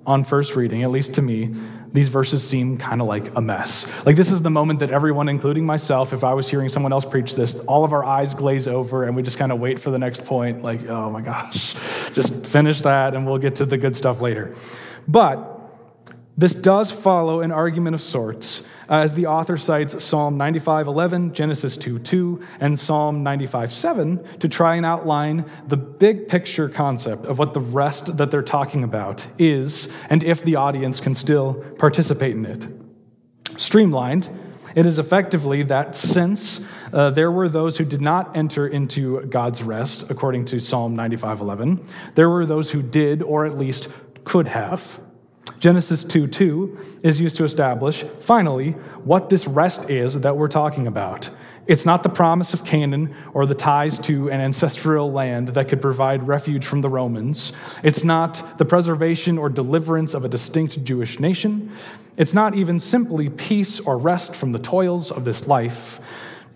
on 0.06 0.24
first 0.24 0.56
reading, 0.56 0.82
at 0.82 0.90
least 0.90 1.14
to 1.14 1.22
me, 1.22 1.54
these 1.92 2.08
verses 2.08 2.46
seem 2.46 2.76
kind 2.76 3.00
of 3.00 3.06
like 3.06 3.34
a 3.36 3.40
mess. 3.40 3.86
Like, 4.04 4.16
this 4.16 4.30
is 4.30 4.42
the 4.42 4.50
moment 4.50 4.80
that 4.80 4.90
everyone, 4.90 5.28
including 5.28 5.64
myself, 5.64 6.12
if 6.12 6.22
I 6.22 6.34
was 6.34 6.48
hearing 6.48 6.68
someone 6.68 6.92
else 6.92 7.04
preach 7.04 7.34
this, 7.34 7.54
all 7.60 7.84
of 7.84 7.92
our 7.92 8.04
eyes 8.04 8.34
glaze 8.34 8.68
over 8.68 9.04
and 9.04 9.16
we 9.16 9.22
just 9.22 9.38
kind 9.38 9.52
of 9.52 9.58
wait 9.58 9.78
for 9.78 9.90
the 9.90 9.98
next 9.98 10.24
point. 10.24 10.62
Like, 10.62 10.86
oh 10.88 11.10
my 11.10 11.20
gosh, 11.20 11.74
just 12.12 12.46
finish 12.46 12.80
that 12.82 13.14
and 13.14 13.26
we'll 13.26 13.38
get 13.38 13.56
to 13.56 13.66
the 13.66 13.78
good 13.78 13.96
stuff 13.96 14.20
later. 14.20 14.54
But 15.06 15.57
this 16.38 16.54
does 16.54 16.92
follow 16.92 17.40
an 17.40 17.50
argument 17.50 17.94
of 17.94 18.00
sorts, 18.00 18.62
uh, 18.88 18.94
as 18.94 19.14
the 19.14 19.26
author 19.26 19.56
cites 19.56 20.02
Psalm 20.04 20.38
95:11, 20.38 21.32
Genesis 21.32 21.76
2:2, 21.76 22.40
and 22.60 22.78
Psalm 22.78 23.24
95:7 23.24 24.20
to 24.38 24.48
try 24.48 24.76
and 24.76 24.86
outline 24.86 25.44
the 25.66 25.76
big 25.76 26.28
picture 26.28 26.68
concept 26.68 27.26
of 27.26 27.40
what 27.40 27.54
the 27.54 27.60
rest 27.60 28.16
that 28.18 28.30
they're 28.30 28.40
talking 28.40 28.84
about 28.84 29.26
is, 29.36 29.88
and 30.08 30.22
if 30.22 30.44
the 30.44 30.54
audience 30.54 31.00
can 31.00 31.12
still 31.12 31.54
participate 31.76 32.36
in 32.36 32.46
it. 32.46 32.68
Streamlined, 33.56 34.30
it 34.76 34.86
is 34.86 35.00
effectively 35.00 35.64
that 35.64 35.96
since 35.96 36.60
uh, 36.92 37.10
there 37.10 37.32
were 37.32 37.48
those 37.48 37.78
who 37.78 37.84
did 37.84 38.00
not 38.00 38.36
enter 38.36 38.64
into 38.64 39.22
God's 39.22 39.64
rest, 39.64 40.08
according 40.08 40.44
to 40.46 40.60
Psalm 40.60 40.96
95:11, 40.96 41.80
there 42.14 42.30
were 42.30 42.46
those 42.46 42.70
who 42.70 42.80
did, 42.80 43.24
or 43.24 43.44
at 43.44 43.58
least 43.58 43.88
could 44.22 44.46
have. 44.46 45.00
Genesis 45.58 46.04
2 46.04 46.28
2 46.28 47.00
is 47.02 47.20
used 47.20 47.36
to 47.36 47.44
establish, 47.44 48.04
finally, 48.18 48.72
what 49.04 49.28
this 49.28 49.46
rest 49.46 49.90
is 49.90 50.20
that 50.20 50.36
we're 50.36 50.48
talking 50.48 50.86
about. 50.86 51.30
It's 51.66 51.84
not 51.84 52.02
the 52.02 52.08
promise 52.08 52.54
of 52.54 52.64
Canaan 52.64 53.14
or 53.34 53.44
the 53.44 53.54
ties 53.54 53.98
to 54.00 54.30
an 54.30 54.40
ancestral 54.40 55.12
land 55.12 55.48
that 55.48 55.68
could 55.68 55.82
provide 55.82 56.26
refuge 56.26 56.64
from 56.64 56.80
the 56.80 56.88
Romans. 56.88 57.52
It's 57.82 58.04
not 58.04 58.56
the 58.56 58.64
preservation 58.64 59.36
or 59.36 59.50
deliverance 59.50 60.14
of 60.14 60.24
a 60.24 60.28
distinct 60.28 60.82
Jewish 60.82 61.20
nation. 61.20 61.70
It's 62.16 62.32
not 62.32 62.54
even 62.54 62.80
simply 62.80 63.28
peace 63.28 63.80
or 63.80 63.98
rest 63.98 64.34
from 64.34 64.52
the 64.52 64.58
toils 64.58 65.10
of 65.10 65.24
this 65.26 65.46
life. 65.46 66.00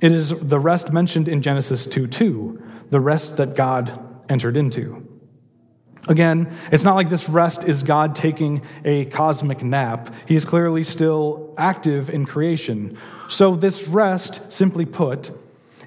It 0.00 0.12
is 0.12 0.30
the 0.30 0.58
rest 0.58 0.92
mentioned 0.92 1.28
in 1.28 1.42
Genesis 1.42 1.84
2 1.86 2.06
2, 2.06 2.62
the 2.90 3.00
rest 3.00 3.36
that 3.36 3.54
God 3.54 3.98
entered 4.28 4.56
into. 4.56 5.01
Again, 6.08 6.52
it's 6.72 6.82
not 6.82 6.96
like 6.96 7.10
this 7.10 7.28
rest 7.28 7.64
is 7.64 7.84
God 7.84 8.16
taking 8.16 8.62
a 8.84 9.04
cosmic 9.04 9.62
nap. 9.62 10.12
He 10.26 10.34
is 10.34 10.44
clearly 10.44 10.82
still 10.82 11.54
active 11.56 12.10
in 12.10 12.26
creation. 12.26 12.98
So, 13.28 13.54
this 13.54 13.86
rest, 13.86 14.52
simply 14.52 14.84
put, 14.84 15.30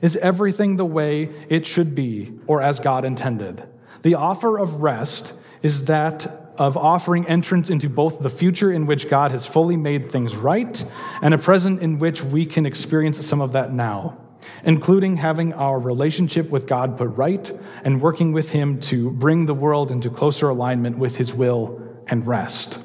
is 0.01 0.15
everything 0.17 0.77
the 0.77 0.85
way 0.85 1.29
it 1.49 1.65
should 1.65 1.95
be 1.95 2.33
or 2.47 2.61
as 2.61 2.79
God 2.79 3.03
intended. 3.03 3.63
The 4.03 4.15
offer 4.15 4.57
of 4.57 4.75
rest 4.75 5.33
is 5.61 5.85
that 5.85 6.27
of 6.57 6.77
offering 6.77 7.27
entrance 7.27 7.69
into 7.69 7.89
both 7.89 8.21
the 8.21 8.29
future 8.29 8.71
in 8.71 8.85
which 8.85 9.09
God 9.09 9.31
has 9.31 9.45
fully 9.45 9.75
made 9.75 10.09
things 10.09 10.35
right 10.37 10.85
and 11.21 11.33
a 11.33 11.37
present 11.37 11.81
in 11.81 11.99
which 11.99 12.23
we 12.23 12.45
can 12.45 12.65
experience 12.65 13.25
some 13.25 13.41
of 13.41 13.51
that 13.51 13.73
now 13.73 14.17
including 14.63 15.17
having 15.17 15.53
our 15.53 15.79
relationship 15.79 16.49
with 16.49 16.67
God 16.67 16.97
put 16.97 17.09
right 17.09 17.51
and 17.83 18.01
working 18.01 18.31
with 18.31 18.51
Him 18.51 18.79
to 18.81 19.11
bring 19.11 19.45
the 19.45 19.53
world 19.53 19.91
into 19.91 20.09
closer 20.09 20.49
alignment 20.49 20.97
with 20.97 21.17
His 21.17 21.33
will 21.33 21.81
and 22.07 22.25
rest. 22.25 22.79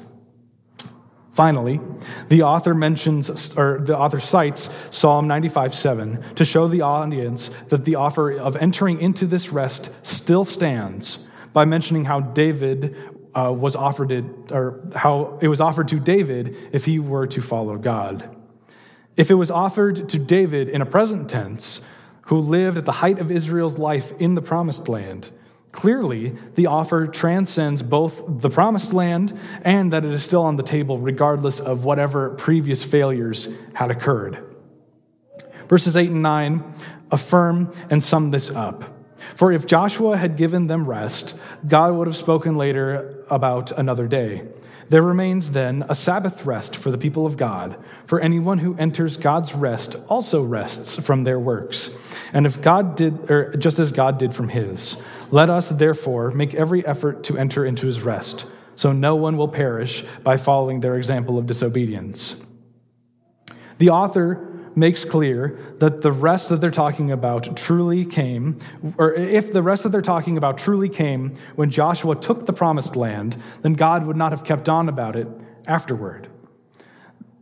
Finally, 1.31 1.79
the 2.27 2.43
author 2.43 2.73
mentions, 2.73 3.55
or 3.57 3.79
the 3.79 3.97
author 3.97 4.19
cites 4.19 4.69
Psalm 4.89 5.27
95 5.27 5.73
7 5.73 6.23
to 6.35 6.43
show 6.43 6.67
the 6.67 6.81
audience 6.81 7.49
that 7.69 7.85
the 7.85 7.95
offer 7.95 8.31
of 8.31 8.57
entering 8.57 8.99
into 8.99 9.25
this 9.25 9.49
rest 9.49 9.89
still 10.01 10.43
stands 10.43 11.19
by 11.53 11.63
mentioning 11.63 12.05
how 12.05 12.19
David 12.19 12.95
uh, 13.33 13.53
was 13.57 13.75
offered 13.75 14.11
it, 14.11 14.25
or 14.51 14.81
how 14.95 15.37
it 15.41 15.47
was 15.47 15.61
offered 15.61 15.87
to 15.89 15.99
David 15.99 16.55
if 16.73 16.83
he 16.83 16.99
were 16.99 17.27
to 17.27 17.41
follow 17.41 17.77
God. 17.77 18.29
If 19.17 19.29
it 19.29 19.35
was 19.35 19.51
offered 19.51 20.09
to 20.09 20.19
David 20.19 20.69
in 20.69 20.81
a 20.81 20.85
present 20.85 21.29
tense, 21.29 21.81
who 22.23 22.39
lived 22.39 22.77
at 22.77 22.85
the 22.85 22.93
height 22.93 23.19
of 23.19 23.29
Israel's 23.29 23.77
life 23.77 24.13
in 24.19 24.35
the 24.35 24.41
promised 24.41 24.87
land, 24.87 25.31
clearly 25.73 26.33
the 26.55 26.67
offer 26.67 27.07
transcends 27.07 27.81
both 27.81 28.23
the 28.25 28.49
promised 28.49 28.93
land 28.93 29.37
and 29.63 29.91
that 29.91 30.05
it 30.05 30.11
is 30.11 30.23
still 30.23 30.43
on 30.43 30.55
the 30.55 30.63
table 30.63 30.97
regardless 30.97 31.59
of 31.59 31.83
whatever 31.83 32.29
previous 32.29 32.83
failures 32.85 33.49
had 33.73 33.91
occurred. 33.91 34.41
Verses 35.67 35.97
8 35.97 36.09
and 36.09 36.21
9 36.21 36.73
affirm 37.11 37.71
and 37.89 38.01
sum 38.01 38.31
this 38.31 38.49
up. 38.49 38.85
For 39.35 39.51
if 39.51 39.65
Joshua 39.65 40.17
had 40.17 40.37
given 40.37 40.67
them 40.67 40.85
rest, 40.85 41.37
God 41.67 41.93
would 41.95 42.07
have 42.07 42.15
spoken 42.15 42.55
later 42.55 43.25
about 43.29 43.71
another 43.71 44.07
day. 44.07 44.43
There 44.91 45.01
remains 45.01 45.51
then 45.51 45.85
a 45.87 45.95
Sabbath 45.95 46.45
rest 46.45 46.75
for 46.75 46.91
the 46.91 46.97
people 46.97 47.25
of 47.25 47.37
God, 47.37 47.77
for 48.03 48.19
anyone 48.19 48.57
who 48.57 48.75
enters 48.75 49.15
God's 49.15 49.55
rest 49.55 49.95
also 50.09 50.43
rests 50.43 50.97
from 50.97 51.23
their 51.23 51.39
works. 51.39 51.91
And 52.33 52.45
if 52.45 52.61
God 52.61 52.97
did, 52.97 53.31
or 53.31 53.55
just 53.55 53.79
as 53.79 53.93
God 53.93 54.17
did 54.17 54.33
from 54.33 54.49
his, 54.49 54.97
let 55.29 55.49
us 55.49 55.69
therefore 55.69 56.31
make 56.31 56.53
every 56.53 56.85
effort 56.85 57.23
to 57.23 57.37
enter 57.37 57.63
into 57.63 57.85
his 57.85 58.01
rest, 58.01 58.45
so 58.75 58.91
no 58.91 59.15
one 59.15 59.37
will 59.37 59.47
perish 59.47 60.03
by 60.25 60.35
following 60.35 60.81
their 60.81 60.97
example 60.97 61.37
of 61.37 61.45
disobedience. 61.45 62.35
The 63.77 63.91
author 63.91 64.50
makes 64.75 65.05
clear 65.05 65.59
that 65.79 66.01
the 66.01 66.11
rest 66.11 66.49
that 66.49 66.61
they're 66.61 66.71
talking 66.71 67.11
about 67.11 67.55
truly 67.57 68.05
came, 68.05 68.57
or 68.97 69.13
if 69.13 69.51
the 69.51 69.63
rest 69.63 69.83
that 69.83 69.89
they're 69.89 70.01
talking 70.01 70.37
about 70.37 70.57
truly 70.57 70.89
came 70.89 71.35
when 71.55 71.69
Joshua 71.69 72.15
took 72.15 72.45
the 72.45 72.53
promised 72.53 72.95
land, 72.95 73.37
then 73.61 73.73
God 73.73 74.05
would 74.05 74.17
not 74.17 74.31
have 74.31 74.43
kept 74.43 74.69
on 74.69 74.89
about 74.89 75.15
it 75.15 75.27
afterward. 75.67 76.27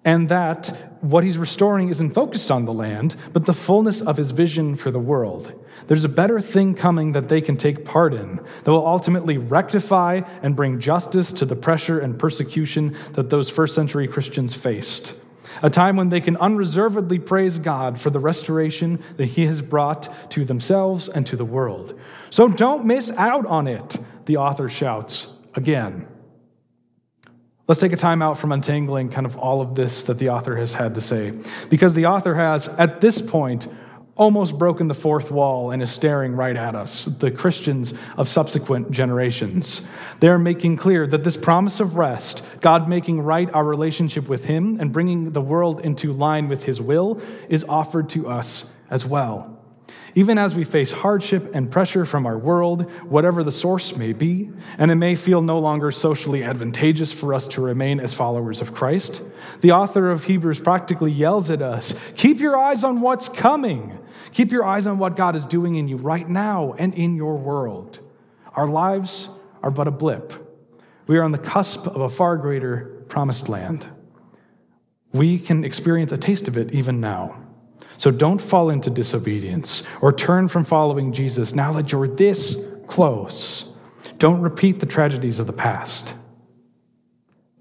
And 0.06 0.30
that 0.30 0.96
what 1.02 1.24
he's 1.24 1.38
restoring 1.38 1.90
isn't 1.90 2.12
focused 2.12 2.50
on 2.50 2.66
the 2.66 2.74
land, 2.74 3.16
but 3.34 3.46
the 3.46 3.54
fullness 3.54 4.02
of 4.02 4.18
his 4.18 4.32
vision 4.32 4.76
for 4.76 4.92
the 4.92 5.00
world. 5.00 5.54
There's 5.88 6.06
a 6.06 6.10
better 6.10 6.40
thing 6.40 6.74
coming 6.74 7.12
that 7.14 7.30
they 7.30 7.42
can 7.42 7.58
take 7.58 7.86
part 7.86 8.14
in 8.14 8.40
that 8.64 8.72
will 8.72 8.86
ultimately 8.86 9.38
rectify 9.38 10.22
and 10.42 10.56
bring 10.56 10.80
justice 10.80 11.32
to 11.34 11.46
the 11.46 11.56
pressure 11.56 12.00
and 12.00 12.18
persecution 12.18 12.96
that 13.14 13.30
those 13.30 13.50
first 13.50 13.76
century 13.76 14.08
Christians 14.08 14.54
faced 14.54 15.16
a 15.62 15.70
time 15.70 15.96
when 15.96 16.10
they 16.10 16.22
can 16.22 16.38
unreservedly 16.38 17.20
praise 17.20 17.60
God 17.60 18.00
for 18.00 18.10
the 18.10 18.20
restoration 18.20 19.02
that 19.18 19.26
He 19.26 19.46
has 19.46 19.62
brought 19.62 20.10
to 20.32 20.46
themselves 20.46 21.10
and 21.10 21.26
to 21.28 21.36
the 21.36 21.46
world. 21.46 22.00
So 22.30 22.48
don't 22.48 22.86
miss 22.86 23.12
out 23.12 23.46
on 23.46 23.68
it, 23.68 23.98
the 24.26 24.38
author 24.38 24.70
shouts 24.70 25.28
again. 25.56 26.08
Let's 27.68 27.80
take 27.80 27.94
a 27.94 27.98
time 27.98 28.24
out 28.24 28.38
from 28.38 28.52
untangling 28.52 29.10
kind 29.10 29.28
of 29.28 29.38
all 29.38 29.62
of 29.62 29.76
this 29.76 30.06
that 30.06 30.18
the 30.18 30.30
author 30.30 30.56
has 30.56 30.74
had 30.74 30.96
to 30.96 31.02
say, 31.02 31.34
because 31.70 31.94
the 31.94 32.08
author 32.08 32.34
has, 32.34 32.68
at 32.68 33.00
this 33.00 33.22
point, 33.22 33.68
almost 34.20 34.58
broken 34.58 34.90
the 34.90 34.94
fourth 34.94 35.32
wall 35.32 35.72
and 35.72 35.82
is 35.82 35.90
staring 35.90 36.34
right 36.34 36.58
at 36.58 36.76
us, 36.76 37.06
the 37.06 37.32
Christians 37.32 37.94
of 38.18 38.28
subsequent 38.28 38.92
generations. 38.92 39.82
They're 40.20 40.38
making 40.38 40.76
clear 40.76 41.08
that 41.08 41.24
this 41.24 41.38
promise 41.38 41.80
of 41.80 41.96
rest, 41.96 42.44
God 42.60 42.90
making 42.90 43.22
right 43.22 43.50
our 43.54 43.64
relationship 43.64 44.28
with 44.28 44.46
Him 44.46 44.78
and 44.80 44.92
bringing 44.92 45.32
the 45.32 45.42
world 45.42 45.80
into 45.82 46.12
line 46.12 46.50
with 46.50 46.66
His 46.66 46.82
will, 46.82 47.22
is 47.48 47.64
offered 47.70 48.10
to 48.10 48.28
us 48.28 48.66
as 48.90 49.06
well. 49.06 49.59
Even 50.20 50.38
as 50.38 50.54
we 50.54 50.66
face 50.66 50.92
hardship 50.92 51.56
and 51.56 51.72
pressure 51.72 52.04
from 52.04 52.26
our 52.26 52.38
world, 52.38 52.92
whatever 53.04 53.42
the 53.42 53.54
source 53.54 53.96
may 53.96 54.12
be, 54.12 54.52
and 54.78 54.92
it 54.92 54.96
may 54.96 55.16
feel 55.16 55.42
no 55.42 55.60
longer 55.60 55.92
socially 55.92 56.44
advantageous 56.44 57.14
for 57.14 57.34
us 57.34 57.48
to 57.48 57.62
remain 57.62 58.02
as 58.02 58.14
followers 58.14 58.60
of 58.60 58.74
Christ, 58.74 59.22
the 59.62 59.72
author 59.72 60.12
of 60.12 60.26
Hebrews 60.26 60.60
practically 60.60 61.14
yells 61.14 61.50
at 61.50 61.62
us 61.62 61.96
keep 62.18 62.42
your 62.42 62.58
eyes 62.58 62.84
on 62.84 63.00
what's 63.00 63.30
coming. 63.30 63.98
Keep 64.34 64.52
your 64.52 64.66
eyes 64.66 64.88
on 64.88 64.98
what 64.98 65.16
God 65.16 65.38
is 65.38 65.46
doing 65.46 65.76
in 65.76 65.88
you 65.88 65.96
right 65.96 66.28
now 66.28 66.74
and 66.78 66.94
in 66.94 67.16
your 67.16 67.38
world. 67.38 68.02
Our 68.56 68.68
lives 68.68 69.30
are 69.64 69.72
but 69.72 69.88
a 69.88 69.92
blip. 69.92 70.34
We 71.08 71.18
are 71.18 71.24
on 71.24 71.32
the 71.32 71.38
cusp 71.38 71.88
of 71.88 72.02
a 72.02 72.10
far 72.10 72.36
greater 72.36 73.06
promised 73.08 73.48
land. 73.48 73.88
We 75.14 75.40
can 75.40 75.64
experience 75.64 76.12
a 76.12 76.18
taste 76.18 76.50
of 76.50 76.58
it 76.58 76.74
even 76.74 77.00
now. 77.00 77.49
So 77.98 78.12
don't 78.12 78.40
fall 78.40 78.70
into 78.70 78.90
disobedience 78.90 79.84
or 80.02 80.14
turn 80.14 80.48
from 80.48 80.64
following 80.64 81.12
Jesus 81.12 81.54
now 81.54 81.74
that 81.74 81.92
you're 81.92 82.08
this 82.08 82.58
close. 82.88 83.72
Don't 84.18 84.42
repeat 84.42 84.80
the 84.80 84.86
tragedies 84.86 85.40
of 85.40 85.48
the 85.48 85.54
past. 85.54 86.16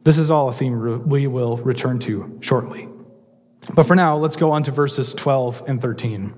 This 0.04 0.18
is 0.18 0.30
all 0.30 0.48
a 0.48 0.52
theme 0.52 1.08
we 1.08 1.26
will 1.26 1.58
return 1.58 1.98
to 2.00 2.38
shortly. 2.40 2.88
But 3.74 3.84
for 3.84 3.94
now, 3.94 4.16
let's 4.16 4.36
go 4.36 4.50
on 4.50 4.62
to 4.64 4.70
verses 4.70 5.12
12 5.12 5.64
and 5.66 5.82
13. 5.82 6.34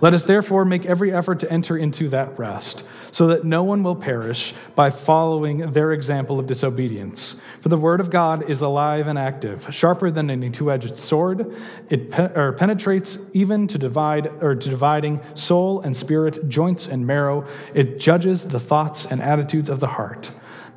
Let 0.00 0.12
us 0.12 0.24
therefore 0.24 0.64
make 0.64 0.84
every 0.84 1.12
effort 1.12 1.40
to 1.40 1.50
enter 1.50 1.76
into 1.76 2.08
that 2.08 2.38
rest, 2.38 2.84
so 3.12 3.26
that 3.28 3.44
no 3.44 3.64
one 3.64 3.82
will 3.82 3.96
perish 3.96 4.52
by 4.74 4.90
following 4.90 5.70
their 5.72 5.92
example 5.92 6.38
of 6.38 6.46
disobedience. 6.46 7.36
For 7.60 7.70
the 7.70 7.78
word 7.78 8.00
of 8.00 8.10
God 8.10 8.48
is 8.48 8.60
alive 8.60 9.06
and 9.06 9.18
active, 9.18 9.66
sharper 9.74 10.10
than 10.10 10.30
any 10.30 10.50
two-edged 10.50 10.98
sword. 10.98 11.54
It 11.88 12.10
pe- 12.10 12.32
er, 12.36 12.52
penetrates 12.52 13.18
even 13.32 13.66
to 13.68 13.78
divide 13.78 14.26
or 14.42 14.54
to 14.54 14.68
dividing 14.68 15.20
soul 15.34 15.80
and 15.80 15.96
spirit, 15.96 16.48
joints 16.48 16.86
and 16.86 17.06
marrow. 17.06 17.46
It 17.74 17.98
judges 17.98 18.44
the 18.44 18.60
thoughts 18.60 19.06
and 19.06 19.22
attitudes 19.22 19.70
of 19.70 19.80
the 19.80 19.86
heart. 19.86 20.30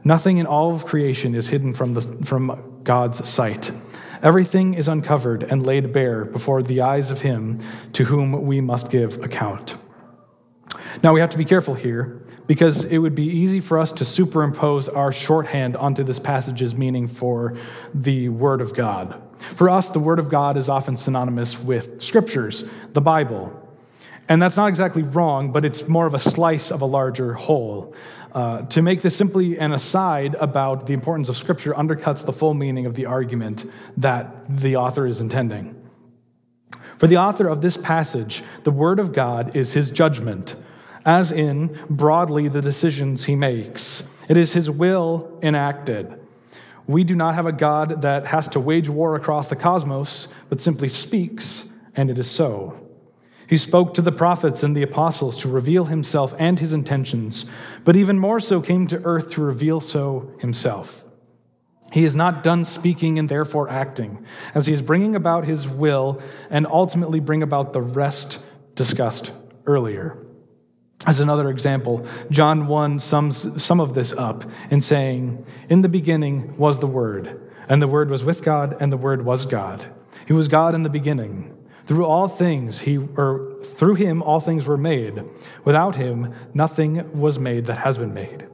Nothing 0.03 0.38
in 0.38 0.45
all 0.45 0.73
of 0.73 0.85
creation 0.85 1.35
is 1.35 1.49
hidden 1.49 1.73
from, 1.73 1.93
the, 1.93 2.01
from 2.23 2.79
God's 2.83 3.27
sight. 3.27 3.71
Everything 4.21 4.73
is 4.73 4.88
uncovered 4.88 5.43
and 5.43 5.65
laid 5.65 5.93
bare 5.93 6.25
before 6.25 6.61
the 6.61 6.81
eyes 6.81 7.11
of 7.11 7.21
him 7.21 7.59
to 7.93 8.05
whom 8.05 8.45
we 8.45 8.59
must 8.61 8.89
give 8.89 9.21
account. 9.23 9.77
Now, 11.01 11.13
we 11.13 11.19
have 11.19 11.29
to 11.29 11.38
be 11.38 11.45
careful 11.45 11.73
here 11.73 12.21
because 12.45 12.83
it 12.85 12.97
would 12.97 13.15
be 13.15 13.25
easy 13.25 13.59
for 13.59 13.77
us 13.77 13.91
to 13.93 14.05
superimpose 14.05 14.89
our 14.89 15.11
shorthand 15.11 15.77
onto 15.77 16.03
this 16.03 16.19
passage's 16.19 16.75
meaning 16.75 17.07
for 17.07 17.55
the 17.93 18.29
Word 18.29 18.59
of 18.59 18.73
God. 18.73 19.21
For 19.38 19.69
us, 19.69 19.89
the 19.89 19.99
Word 19.99 20.19
of 20.19 20.29
God 20.29 20.57
is 20.57 20.67
often 20.67 20.97
synonymous 20.97 21.59
with 21.59 22.01
scriptures, 22.01 22.65
the 22.93 23.01
Bible. 23.01 23.55
And 24.27 24.41
that's 24.41 24.57
not 24.57 24.67
exactly 24.67 25.03
wrong, 25.03 25.51
but 25.51 25.63
it's 25.63 25.88
more 25.88 26.05
of 26.05 26.13
a 26.13 26.19
slice 26.19 26.71
of 26.71 26.81
a 26.81 26.85
larger 26.85 27.33
whole. 27.33 27.95
Uh, 28.33 28.62
to 28.63 28.81
make 28.81 29.01
this 29.01 29.15
simply 29.15 29.57
an 29.57 29.71
aside 29.71 30.36
about 30.36 30.86
the 30.86 30.93
importance 30.93 31.29
of 31.29 31.38
Scripture 31.38 31.74
undercuts 31.74 32.25
the 32.25 32.33
full 32.33 32.53
meaning 32.53 32.86
of 32.86 32.93
the 32.93 33.05
argument 33.05 33.65
that 33.98 34.27
the 34.48 34.75
author 34.75 35.07
is 35.07 35.19
intending. 35.19 35.75
For 37.00 37.07
the 37.07 37.17
author 37.17 37.48
of 37.48 37.62
this 37.62 37.77
passage, 37.77 38.43
the 38.63 38.71
Word 38.71 39.00
of 39.00 39.13
God 39.13 39.55
is 39.55 39.74
his 39.74 39.89
judgment, 39.89 40.55
as 41.05 41.31
in, 41.31 41.79
broadly, 41.89 42.50
the 42.50 42.62
decisions 42.62 43.25
he 43.25 43.36
makes. 43.36 44.03
It 44.27 44.38
is 44.38 44.53
his 44.53 44.69
will 44.69 45.39
enacted. 45.41 46.13
We 46.86 47.03
do 47.03 47.15
not 47.15 47.36
have 47.36 47.45
a 47.45 47.51
God 47.51 48.01
that 48.03 48.27
has 48.27 48.48
to 48.50 48.59
wage 48.59 48.89
war 48.89 49.15
across 49.15 49.48
the 49.48 49.55
cosmos, 49.55 50.27
but 50.50 50.62
simply 50.62 50.89
speaks, 50.89 51.67
and 51.95 52.12
it 52.12 52.19
is 52.19 52.29
so. 52.29 52.88
He 53.50 53.58
spoke 53.58 53.96
to 53.96 54.03
the 54.03 54.12
prophets 54.12 54.62
and 54.62 54.77
the 54.77 54.84
apostles 54.84 55.36
to 55.38 55.50
reveal 55.50 55.86
himself 55.86 56.36
and 56.38 56.60
his 56.60 56.72
intentions, 56.72 57.46
but 57.84 57.96
even 57.96 58.20
more 58.20 58.39
so 58.39 58.62
came 58.62 58.86
to 58.88 59.03
earth 59.03 59.32
to 59.32 59.41
reveal 59.41 59.79
so 59.79 60.32
himself. 60.39 61.03
He 61.91 62.03
is 62.03 62.15
not 62.15 62.44
done 62.44 62.63
speaking 62.63 63.18
and 63.18 63.27
therefore 63.27 63.68
acting, 63.68 64.24
as 64.53 64.68
he 64.68 64.74
is 64.74 64.84
bringing 64.84 65.15
about 65.15 65.46
his 65.46 65.68
will 65.68 66.22
and 66.51 66.68
ultimately 66.68 67.20
bring 67.20 67.41
about 67.41 67.74
the 67.74 67.82
rest 67.82 68.44
discussed 68.75 69.34
earlier. 69.65 70.24
As 71.08 71.20
another 71.20 71.50
example, 71.50 72.06
John 72.29 72.68
1 72.68 73.00
sums 73.00 73.63
some 73.63 73.79
of 73.79 73.96
this 73.96 74.13
up 74.13 74.44
in 74.70 74.79
saying, 74.79 75.44
In 75.70 75.82
the 75.82 75.89
beginning 75.89 76.56
was 76.56 76.77
the 76.77 76.86
Word, 76.86 77.51
and 77.68 77.82
the 77.82 77.88
Word 77.88 78.12
was 78.12 78.24
with 78.24 78.44
God, 78.44 78.77
and 78.79 78.91
the 78.91 78.98
Word 78.98 79.25
was 79.25 79.48
God. 79.48 79.88
He 80.27 80.34
was 80.34 80.48
God 80.48 80.75
in 80.75 80.84
the 80.84 80.89
beginning. 80.89 81.56
Through 81.89 82.05
all 82.05 82.27
things, 82.27 82.81
he, 82.81 83.00
or 83.00 83.58
through 83.63 83.96
him, 83.96 84.22
all 84.22 84.39
things 84.39 84.67
were 84.67 84.77
made. 84.77 85.24
Without 85.65 85.96
him, 85.96 86.36
nothing 86.53 87.19
was 87.19 87.39
made 87.39 87.65
that 87.65 87.79
has 87.79 87.98
been 87.98 88.13
made. 88.13 88.46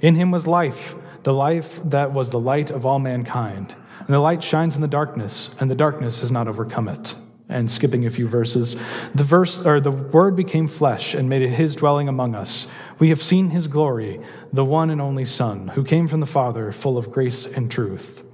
In 0.00 0.16
him 0.16 0.32
was 0.32 0.48
life, 0.48 0.96
the 1.22 1.32
life 1.32 1.80
that 1.84 2.12
was 2.12 2.30
the 2.30 2.40
light 2.40 2.72
of 2.72 2.84
all 2.84 2.98
mankind. 2.98 3.76
And 4.00 4.08
the 4.08 4.18
light 4.18 4.42
shines 4.42 4.74
in 4.74 4.82
the 4.82 4.88
darkness, 4.88 5.50
and 5.60 5.70
the 5.70 5.76
darkness 5.76 6.18
has 6.18 6.32
not 6.32 6.48
overcome 6.48 6.88
it. 6.88 7.14
And 7.48 7.70
skipping 7.70 8.06
a 8.06 8.10
few 8.10 8.26
verses, 8.26 8.74
the 9.14 9.22
verse 9.22 9.64
or 9.64 9.80
the 9.80 9.92
word 9.92 10.34
became 10.34 10.66
flesh 10.66 11.14
and 11.14 11.28
made 11.28 11.48
his 11.48 11.76
dwelling 11.76 12.08
among 12.08 12.34
us. 12.34 12.66
We 12.98 13.10
have 13.10 13.22
seen 13.22 13.50
his 13.50 13.68
glory, 13.68 14.20
the 14.52 14.64
one 14.64 14.90
and 14.90 15.00
only 15.00 15.26
Son, 15.26 15.68
who 15.68 15.84
came 15.84 16.08
from 16.08 16.18
the 16.18 16.26
Father, 16.26 16.72
full 16.72 16.98
of 16.98 17.12
grace 17.12 17.46
and 17.46 17.70
truth. 17.70 18.24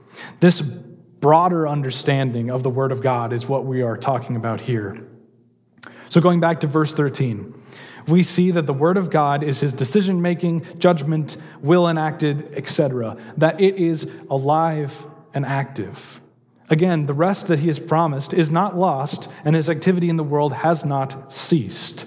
This 0.41 0.63
broader 1.21 1.67
understanding 1.67 2.51
of 2.51 2.63
the 2.63 2.71
Word 2.71 2.93
of 2.93 3.03
God 3.03 3.33
is 3.33 3.49
what 3.49 3.65
we 3.65 3.83
are 3.83 3.97
talking 3.97 4.37
about 4.37 4.61
here. 4.61 4.97
So, 6.09 6.21
going 6.21 6.41
back 6.41 6.61
to 6.61 6.67
verse 6.67 6.95
13, 6.95 7.55
we 8.07 8.23
see 8.23 8.51
that 8.53 8.67
the 8.67 8.73
Word 8.73 8.97
of 8.97 9.11
God 9.11 9.43
is 9.43 9.61
His 9.61 9.73
decision 9.73 10.23
making, 10.23 10.65
judgment, 10.79 11.37
will 11.61 11.89
enacted, 11.89 12.53
etc., 12.53 13.17
that 13.37 13.61
it 13.61 13.77
is 13.77 14.11
alive 14.31 15.07
and 15.35 15.45
active. 15.45 16.21
Again, 16.69 17.07
the 17.07 17.15
rest 17.15 17.47
that 17.49 17.61
He 17.61 17.69
has 17.69 17.79
promised 17.79 18.33
is 18.33 18.51
not 18.51 18.77
lost, 18.77 19.29
and 19.45 19.57
His 19.57 19.69
activity 19.69 20.09
in 20.09 20.17
the 20.17 20.25
world 20.25 20.53
has 20.53 20.85
not 20.85 21.33
ceased. 21.33 22.07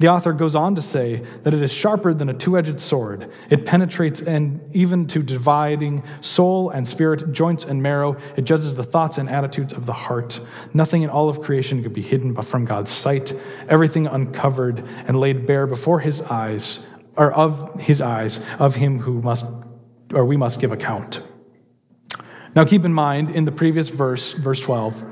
The 0.00 0.08
author 0.08 0.32
goes 0.32 0.56
on 0.56 0.74
to 0.74 0.82
say 0.82 1.24
that 1.44 1.54
it 1.54 1.62
is 1.62 1.72
sharper 1.72 2.12
than 2.12 2.28
a 2.28 2.34
two 2.34 2.58
edged 2.58 2.80
sword. 2.80 3.30
It 3.48 3.64
penetrates 3.64 4.20
and 4.20 4.60
even 4.74 5.06
to 5.08 5.22
dividing 5.22 6.02
soul 6.20 6.70
and 6.70 6.86
spirit, 6.86 7.32
joints 7.32 7.64
and 7.64 7.80
marrow. 7.80 8.16
It 8.36 8.42
judges 8.42 8.74
the 8.74 8.82
thoughts 8.82 9.18
and 9.18 9.30
attitudes 9.30 9.72
of 9.72 9.86
the 9.86 9.92
heart. 9.92 10.40
Nothing 10.72 11.02
in 11.02 11.10
all 11.10 11.28
of 11.28 11.42
creation 11.42 11.82
could 11.82 11.92
be 11.92 12.02
hidden 12.02 12.34
from 12.42 12.64
God's 12.64 12.90
sight. 12.90 13.32
Everything 13.68 14.08
uncovered 14.08 14.84
and 15.06 15.20
laid 15.20 15.46
bare 15.46 15.66
before 15.66 16.00
his 16.00 16.20
eyes, 16.22 16.84
or 17.16 17.32
of 17.32 17.80
his 17.80 18.02
eyes, 18.02 18.40
of 18.58 18.74
him 18.74 18.98
who 18.98 19.22
must, 19.22 19.46
or 20.12 20.24
we 20.24 20.36
must 20.36 20.60
give 20.60 20.72
account. 20.72 21.22
Now 22.56 22.64
keep 22.64 22.84
in 22.84 22.92
mind, 22.92 23.30
in 23.30 23.44
the 23.44 23.52
previous 23.52 23.90
verse, 23.90 24.32
verse 24.32 24.60
12, 24.60 25.04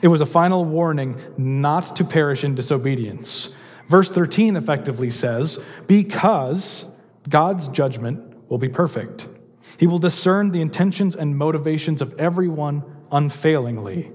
it 0.00 0.08
was 0.08 0.22
a 0.22 0.26
final 0.26 0.64
warning 0.64 1.18
not 1.36 1.94
to 1.96 2.04
perish 2.04 2.44
in 2.44 2.54
disobedience. 2.54 3.50
Verse 3.92 4.10
13 4.10 4.56
effectively 4.56 5.10
says, 5.10 5.62
Because 5.86 6.86
God's 7.28 7.68
judgment 7.68 8.48
will 8.48 8.56
be 8.56 8.70
perfect. 8.70 9.28
He 9.76 9.86
will 9.86 9.98
discern 9.98 10.50
the 10.50 10.62
intentions 10.62 11.14
and 11.14 11.36
motivations 11.36 12.00
of 12.00 12.18
everyone 12.18 12.84
unfailingly. 13.10 14.10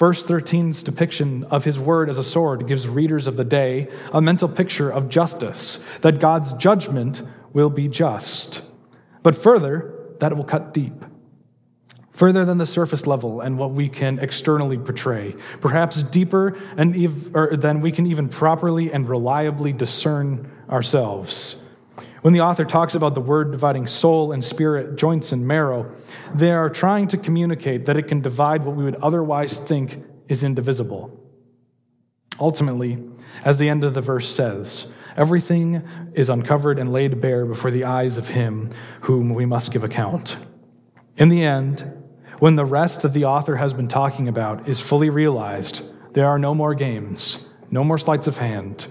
Verse 0.00 0.26
13's 0.26 0.82
depiction 0.82 1.44
of 1.44 1.62
his 1.62 1.78
word 1.78 2.10
as 2.10 2.18
a 2.18 2.24
sword 2.24 2.66
gives 2.66 2.88
readers 2.88 3.28
of 3.28 3.36
the 3.36 3.44
day 3.44 3.86
a 4.12 4.20
mental 4.20 4.48
picture 4.48 4.90
of 4.90 5.08
justice, 5.08 5.78
that 6.00 6.18
God's 6.18 6.52
judgment 6.54 7.22
will 7.52 7.70
be 7.70 7.86
just. 7.86 8.64
But 9.22 9.36
further, 9.36 9.94
that 10.18 10.32
it 10.32 10.34
will 10.34 10.42
cut 10.42 10.74
deep 10.74 11.04
further 12.14 12.44
than 12.44 12.58
the 12.58 12.66
surface 12.66 13.06
level 13.06 13.40
and 13.40 13.58
what 13.58 13.72
we 13.72 13.88
can 13.88 14.18
externally 14.20 14.78
portray, 14.78 15.34
perhaps 15.60 16.02
deeper 16.02 16.56
and 16.76 16.96
ev- 16.96 17.60
than 17.60 17.80
we 17.80 17.90
can 17.90 18.06
even 18.06 18.28
properly 18.28 18.90
and 18.92 19.08
reliably 19.08 19.72
discern 19.72 20.50
ourselves. 20.70 21.60
When 22.22 22.32
the 22.32 22.40
author 22.40 22.64
talks 22.64 22.94
about 22.94 23.14
the 23.14 23.20
word 23.20 23.50
dividing 23.50 23.86
soul 23.86 24.32
and 24.32 24.42
spirit, 24.42 24.96
joints 24.96 25.32
and 25.32 25.46
marrow, 25.46 25.92
they 26.34 26.52
are 26.52 26.70
trying 26.70 27.08
to 27.08 27.18
communicate 27.18 27.84
that 27.86 27.98
it 27.98 28.04
can 28.04 28.20
divide 28.20 28.64
what 28.64 28.76
we 28.76 28.84
would 28.84 28.96
otherwise 28.96 29.58
think 29.58 30.02
is 30.28 30.42
indivisible. 30.42 31.20
Ultimately, 32.40 33.02
as 33.44 33.58
the 33.58 33.68
end 33.68 33.84
of 33.84 33.92
the 33.92 34.00
verse 34.00 34.28
says, 34.28 34.86
everything 35.16 35.86
is 36.14 36.30
uncovered 36.30 36.78
and 36.78 36.92
laid 36.92 37.20
bare 37.20 37.44
before 37.44 37.70
the 37.70 37.84
eyes 37.84 38.16
of 38.16 38.28
him 38.28 38.70
whom 39.02 39.34
we 39.34 39.44
must 39.44 39.72
give 39.72 39.84
account. 39.84 40.36
In 41.16 41.28
the 41.28 41.44
end, 41.44 41.93
when 42.38 42.56
the 42.56 42.64
rest 42.64 43.02
that 43.02 43.12
the 43.12 43.24
author 43.24 43.56
has 43.56 43.72
been 43.72 43.88
talking 43.88 44.28
about 44.28 44.68
is 44.68 44.80
fully 44.80 45.10
realized, 45.10 45.88
there 46.12 46.26
are 46.26 46.38
no 46.38 46.54
more 46.54 46.74
games, 46.74 47.38
no 47.70 47.84
more 47.84 47.98
sleights 47.98 48.26
of 48.26 48.38
hand. 48.38 48.86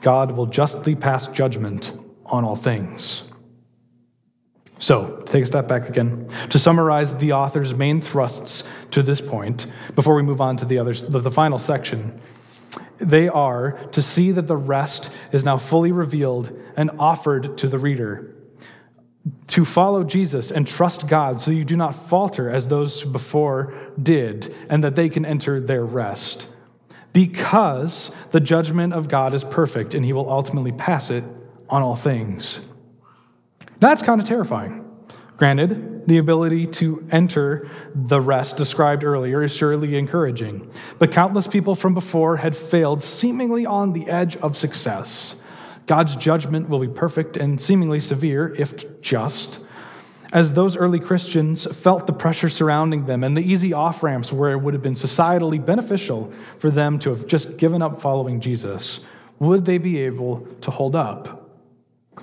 God 0.00 0.32
will 0.32 0.46
justly 0.46 0.94
pass 0.94 1.26
judgment 1.26 1.98
on 2.26 2.44
all 2.44 2.56
things. 2.56 3.24
So, 4.78 5.22
take 5.26 5.44
a 5.44 5.46
step 5.46 5.68
back 5.68 5.88
again. 5.88 6.28
To 6.50 6.58
summarize 6.58 7.14
the 7.14 7.32
author's 7.32 7.72
main 7.72 8.00
thrusts 8.00 8.64
to 8.90 9.02
this 9.02 9.20
point, 9.20 9.66
before 9.94 10.16
we 10.16 10.22
move 10.22 10.40
on 10.40 10.56
to 10.56 10.64
the, 10.64 10.78
other, 10.78 10.92
the 10.92 11.30
final 11.30 11.58
section, 11.58 12.20
they 12.98 13.28
are 13.28 13.72
to 13.92 14.02
see 14.02 14.32
that 14.32 14.48
the 14.48 14.56
rest 14.56 15.12
is 15.30 15.44
now 15.44 15.56
fully 15.56 15.92
revealed 15.92 16.52
and 16.76 16.90
offered 16.98 17.56
to 17.58 17.68
the 17.68 17.78
reader 17.78 18.31
to 19.48 19.64
follow 19.64 20.02
Jesus 20.02 20.50
and 20.50 20.66
trust 20.66 21.06
God 21.06 21.38
so 21.38 21.50
you 21.50 21.64
do 21.64 21.76
not 21.76 21.94
falter 21.94 22.50
as 22.50 22.68
those 22.68 23.04
before 23.04 23.74
did, 24.02 24.54
and 24.68 24.82
that 24.82 24.96
they 24.96 25.08
can 25.08 25.24
enter 25.24 25.60
their 25.60 25.84
rest. 25.84 26.48
Because 27.12 28.10
the 28.30 28.40
judgment 28.40 28.94
of 28.94 29.08
God 29.08 29.34
is 29.34 29.44
perfect 29.44 29.94
and 29.94 30.04
he 30.04 30.12
will 30.12 30.30
ultimately 30.30 30.72
pass 30.72 31.10
it 31.10 31.24
on 31.68 31.82
all 31.82 31.94
things. 31.94 32.60
That's 33.80 34.02
kind 34.02 34.20
of 34.20 34.26
terrifying. 34.26 34.88
Granted, 35.36 36.06
the 36.06 36.18
ability 36.18 36.66
to 36.66 37.06
enter 37.10 37.68
the 37.94 38.20
rest 38.20 38.56
described 38.56 39.04
earlier 39.04 39.42
is 39.42 39.54
surely 39.54 39.96
encouraging, 39.96 40.70
but 40.98 41.12
countless 41.12 41.46
people 41.46 41.74
from 41.74 41.94
before 41.94 42.36
had 42.36 42.56
failed 42.56 43.02
seemingly 43.02 43.66
on 43.66 43.92
the 43.92 44.08
edge 44.08 44.36
of 44.36 44.56
success. 44.56 45.36
God's 45.86 46.16
judgment 46.16 46.68
will 46.68 46.78
be 46.78 46.88
perfect 46.88 47.36
and 47.36 47.60
seemingly 47.60 48.00
severe, 48.00 48.54
if 48.58 49.00
just. 49.00 49.60
As 50.32 50.54
those 50.54 50.76
early 50.76 50.98
Christians 50.98 51.66
felt 51.76 52.06
the 52.06 52.12
pressure 52.12 52.48
surrounding 52.48 53.04
them 53.04 53.22
and 53.22 53.36
the 53.36 53.42
easy 53.42 53.74
off 53.74 54.02
ramps 54.02 54.32
where 54.32 54.52
it 54.52 54.58
would 54.58 54.72
have 54.72 54.82
been 54.82 54.94
societally 54.94 55.62
beneficial 55.62 56.32
for 56.58 56.70
them 56.70 56.98
to 57.00 57.10
have 57.10 57.26
just 57.26 57.58
given 57.58 57.82
up 57.82 58.00
following 58.00 58.40
Jesus, 58.40 59.00
would 59.38 59.66
they 59.66 59.76
be 59.76 59.98
able 60.00 60.46
to 60.62 60.70
hold 60.70 60.96
up? 60.96 61.50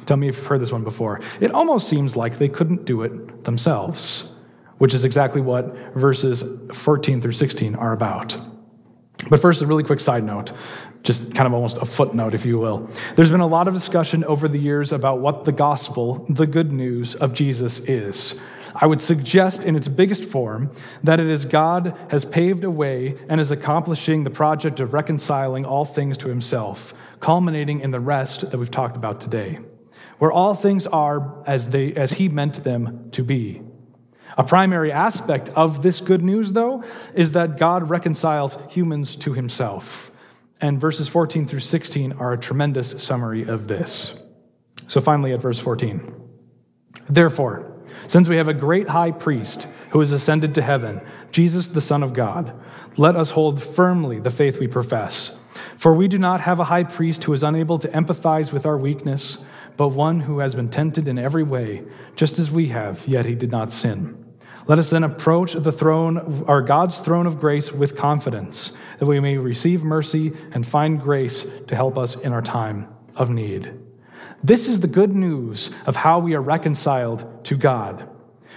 Tell 0.06 0.18
me 0.18 0.28
if 0.28 0.38
you've 0.38 0.46
heard 0.48 0.62
this 0.62 0.72
one 0.72 0.84
before. 0.84 1.20
It 1.40 1.52
almost 1.52 1.88
seems 1.88 2.16
like 2.16 2.38
they 2.38 2.50
couldn't 2.50 2.86
do 2.86 3.04
it 3.04 3.44
themselves, 3.44 4.30
which 4.78 4.94
is 4.94 5.04
exactly 5.04 5.42
what 5.42 5.76
verses 5.94 6.44
14 6.74 7.22
through 7.22 7.32
16 7.34 7.76
are 7.76 7.94
about. 7.94 8.38
But 9.28 9.42
first, 9.42 9.62
a 9.62 9.68
really 9.68 9.84
quick 9.84 10.00
side 10.00 10.24
note 10.24 10.54
just 11.04 11.34
kind 11.34 11.48
of 11.48 11.54
almost 11.54 11.78
a 11.78 11.86
footnote, 11.86 12.34
if 12.34 12.46
you 12.46 12.58
will. 12.58 12.90
There's 13.16 13.32
been 13.32 13.40
a 13.40 13.48
lot 13.48 13.68
of 13.68 13.74
discussion 13.74 14.24
over 14.26 14.48
the 14.48 14.60
years 14.60 14.92
about 14.92 15.20
what 15.20 15.46
the 15.46 15.52
gospel, 15.52 16.26
the 16.30 16.46
good 16.46 16.72
news 16.72 17.16
of 17.16 17.34
Jesus, 17.34 17.80
is. 17.80 18.40
I 18.76 18.86
would 18.86 19.02
suggest 19.02 19.64
in 19.64 19.76
its 19.76 19.88
biggest 19.88 20.26
form 20.26 20.72
that 21.04 21.20
it 21.20 21.28
is 21.28 21.46
God 21.46 21.98
has 22.12 22.26
paved 22.26 22.64
a 22.64 22.70
way 22.70 23.18
and 23.28 23.42
is 23.42 23.50
accomplishing 23.50 24.24
the 24.24 24.30
project 24.30 24.80
of 24.80 24.94
reconciling 24.94 25.66
all 25.66 25.86
things 25.86 26.18
to 26.20 26.30
himself, 26.30 26.94
culminating 27.20 27.80
in 27.80 27.92
the 27.92 28.00
rest 28.00 28.52
that 28.52 28.58
we've 28.58 28.70
talked 28.70 28.96
about 28.96 29.20
today, 29.20 29.60
where 30.20 30.32
all 30.32 30.54
things 30.54 30.86
are 30.86 31.44
as, 31.48 31.70
they, 31.70 31.94
as 31.94 32.14
he 32.14 32.30
meant 32.30 32.64
them 32.64 33.10
to 33.12 33.24
be. 33.24 33.62
A 34.40 34.44
primary 34.46 34.90
aspect 34.90 35.50
of 35.50 35.82
this 35.82 36.00
good 36.00 36.22
news, 36.22 36.54
though, 36.54 36.86
is 37.14 37.34
that 37.34 37.58
God 37.58 37.90
reconciles 37.90 38.58
humans 38.70 39.18
to 39.18 39.34
himself. 39.34 40.12
And 40.62 40.80
verses 40.80 41.10
14 41.10 41.46
through 41.46 41.60
16 41.60 42.14
are 42.14 42.32
a 42.32 42.38
tremendous 42.38 43.04
summary 43.04 43.44
of 43.44 43.68
this. 43.68 44.18
So 44.88 45.02
finally, 45.02 45.34
at 45.34 45.42
verse 45.42 45.60
14. 45.60 46.16
Therefore, 47.10 47.70
since 48.08 48.30
we 48.30 48.38
have 48.38 48.48
a 48.48 48.54
great 48.54 48.88
high 48.88 49.12
priest 49.12 49.68
who 49.90 50.00
has 50.00 50.14
ascended 50.14 50.56
to 50.56 50.62
heaven, 50.62 51.02
Jesus, 51.32 51.68
the 51.68 51.82
Son 51.82 52.02
of 52.02 52.14
God, 52.14 52.58
let 52.96 53.18
us 53.18 53.32
hold 53.32 53.62
firmly 53.62 54.22
the 54.22 54.32
faith 54.32 54.58
we 54.58 54.68
profess. 54.68 55.36
For 55.76 55.94
we 55.94 56.08
do 56.08 56.18
not 56.18 56.40
have 56.40 56.62
a 56.62 56.66
high 56.66 56.86
priest 56.86 57.26
who 57.26 57.34
is 57.34 57.44
unable 57.44 57.78
to 57.80 57.90
empathize 57.90 58.54
with 58.54 58.66
our 58.66 58.78
weakness, 58.78 59.40
but 59.76 59.90
one 59.90 60.22
who 60.22 60.40
has 60.40 60.56
been 60.56 60.70
tempted 60.70 61.10
in 61.10 61.20
every 61.20 61.44
way, 61.44 61.84
just 62.16 62.40
as 62.40 62.50
we 62.50 62.70
have, 62.70 63.06
yet 63.06 63.26
he 63.26 63.36
did 63.36 63.52
not 63.52 63.74
sin. 63.74 64.28
Let 64.70 64.78
us 64.78 64.92
then 64.92 65.04
approach 65.04 65.54
the 65.54 65.72
throne, 65.72 66.44
or 66.48 66.62
God's 66.62 67.02
throne 67.02 67.26
of 67.26 67.40
grace, 67.40 67.72
with 67.72 67.96
confidence, 67.96 68.72
that 69.00 69.08
we 69.08 69.20
may 69.20 69.36
receive 69.36 69.84
mercy 69.84 70.32
and 70.52 70.64
find 70.64 71.02
grace 71.02 71.44
to 71.70 71.76
help 71.76 71.98
us 71.98 72.16
in 72.16 72.34
our 72.34 72.44
time 72.44 72.88
of 73.16 73.32
need. 73.32 73.74
This 74.44 74.70
is 74.70 74.82
the 74.82 74.88
good 74.88 75.16
news 75.16 75.72
of 75.88 75.96
how 75.96 76.20
we 76.20 76.36
are 76.36 76.42
reconciled 76.42 77.44
to 77.46 77.58
God. 77.58 78.08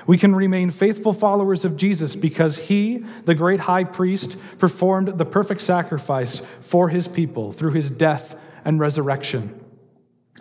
We 0.07 0.19
can 0.19 0.35
remain 0.35 0.71
faithful 0.71 1.15
followers 1.15 1.65
of 1.65 1.79
Jesus 1.79 2.15
because 2.15 2.69
he, 2.69 3.07
the 3.25 3.35
great 3.35 3.61
high 3.61 3.85
priest, 3.85 4.37
performed 4.59 5.17
the 5.17 5.25
perfect 5.25 5.63
sacrifice 5.63 6.43
for 6.61 6.91
his 6.91 7.09
people 7.09 7.53
through 7.53 7.73
his 7.73 7.89
death 7.89 8.37
and 8.67 8.79
resurrection. 8.79 9.62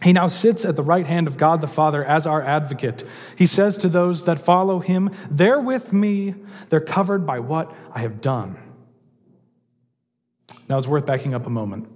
He 0.03 0.13
now 0.13 0.27
sits 0.27 0.65
at 0.65 0.75
the 0.75 0.83
right 0.83 1.05
hand 1.05 1.27
of 1.27 1.37
God 1.37 1.61
the 1.61 1.67
Father 1.67 2.03
as 2.03 2.25
our 2.25 2.41
advocate. 2.41 3.03
He 3.37 3.45
says 3.45 3.77
to 3.77 3.89
those 3.89 4.25
that 4.25 4.39
follow 4.39 4.79
him, 4.79 5.11
They're 5.29 5.59
with 5.59 5.93
me, 5.93 6.35
they're 6.69 6.79
covered 6.79 7.25
by 7.25 7.39
what 7.39 7.73
I 7.93 7.99
have 7.99 8.19
done. 8.19 8.57
Now 10.67 10.77
it's 10.77 10.87
worth 10.87 11.05
backing 11.05 11.33
up 11.33 11.45
a 11.45 11.49
moment 11.49 11.87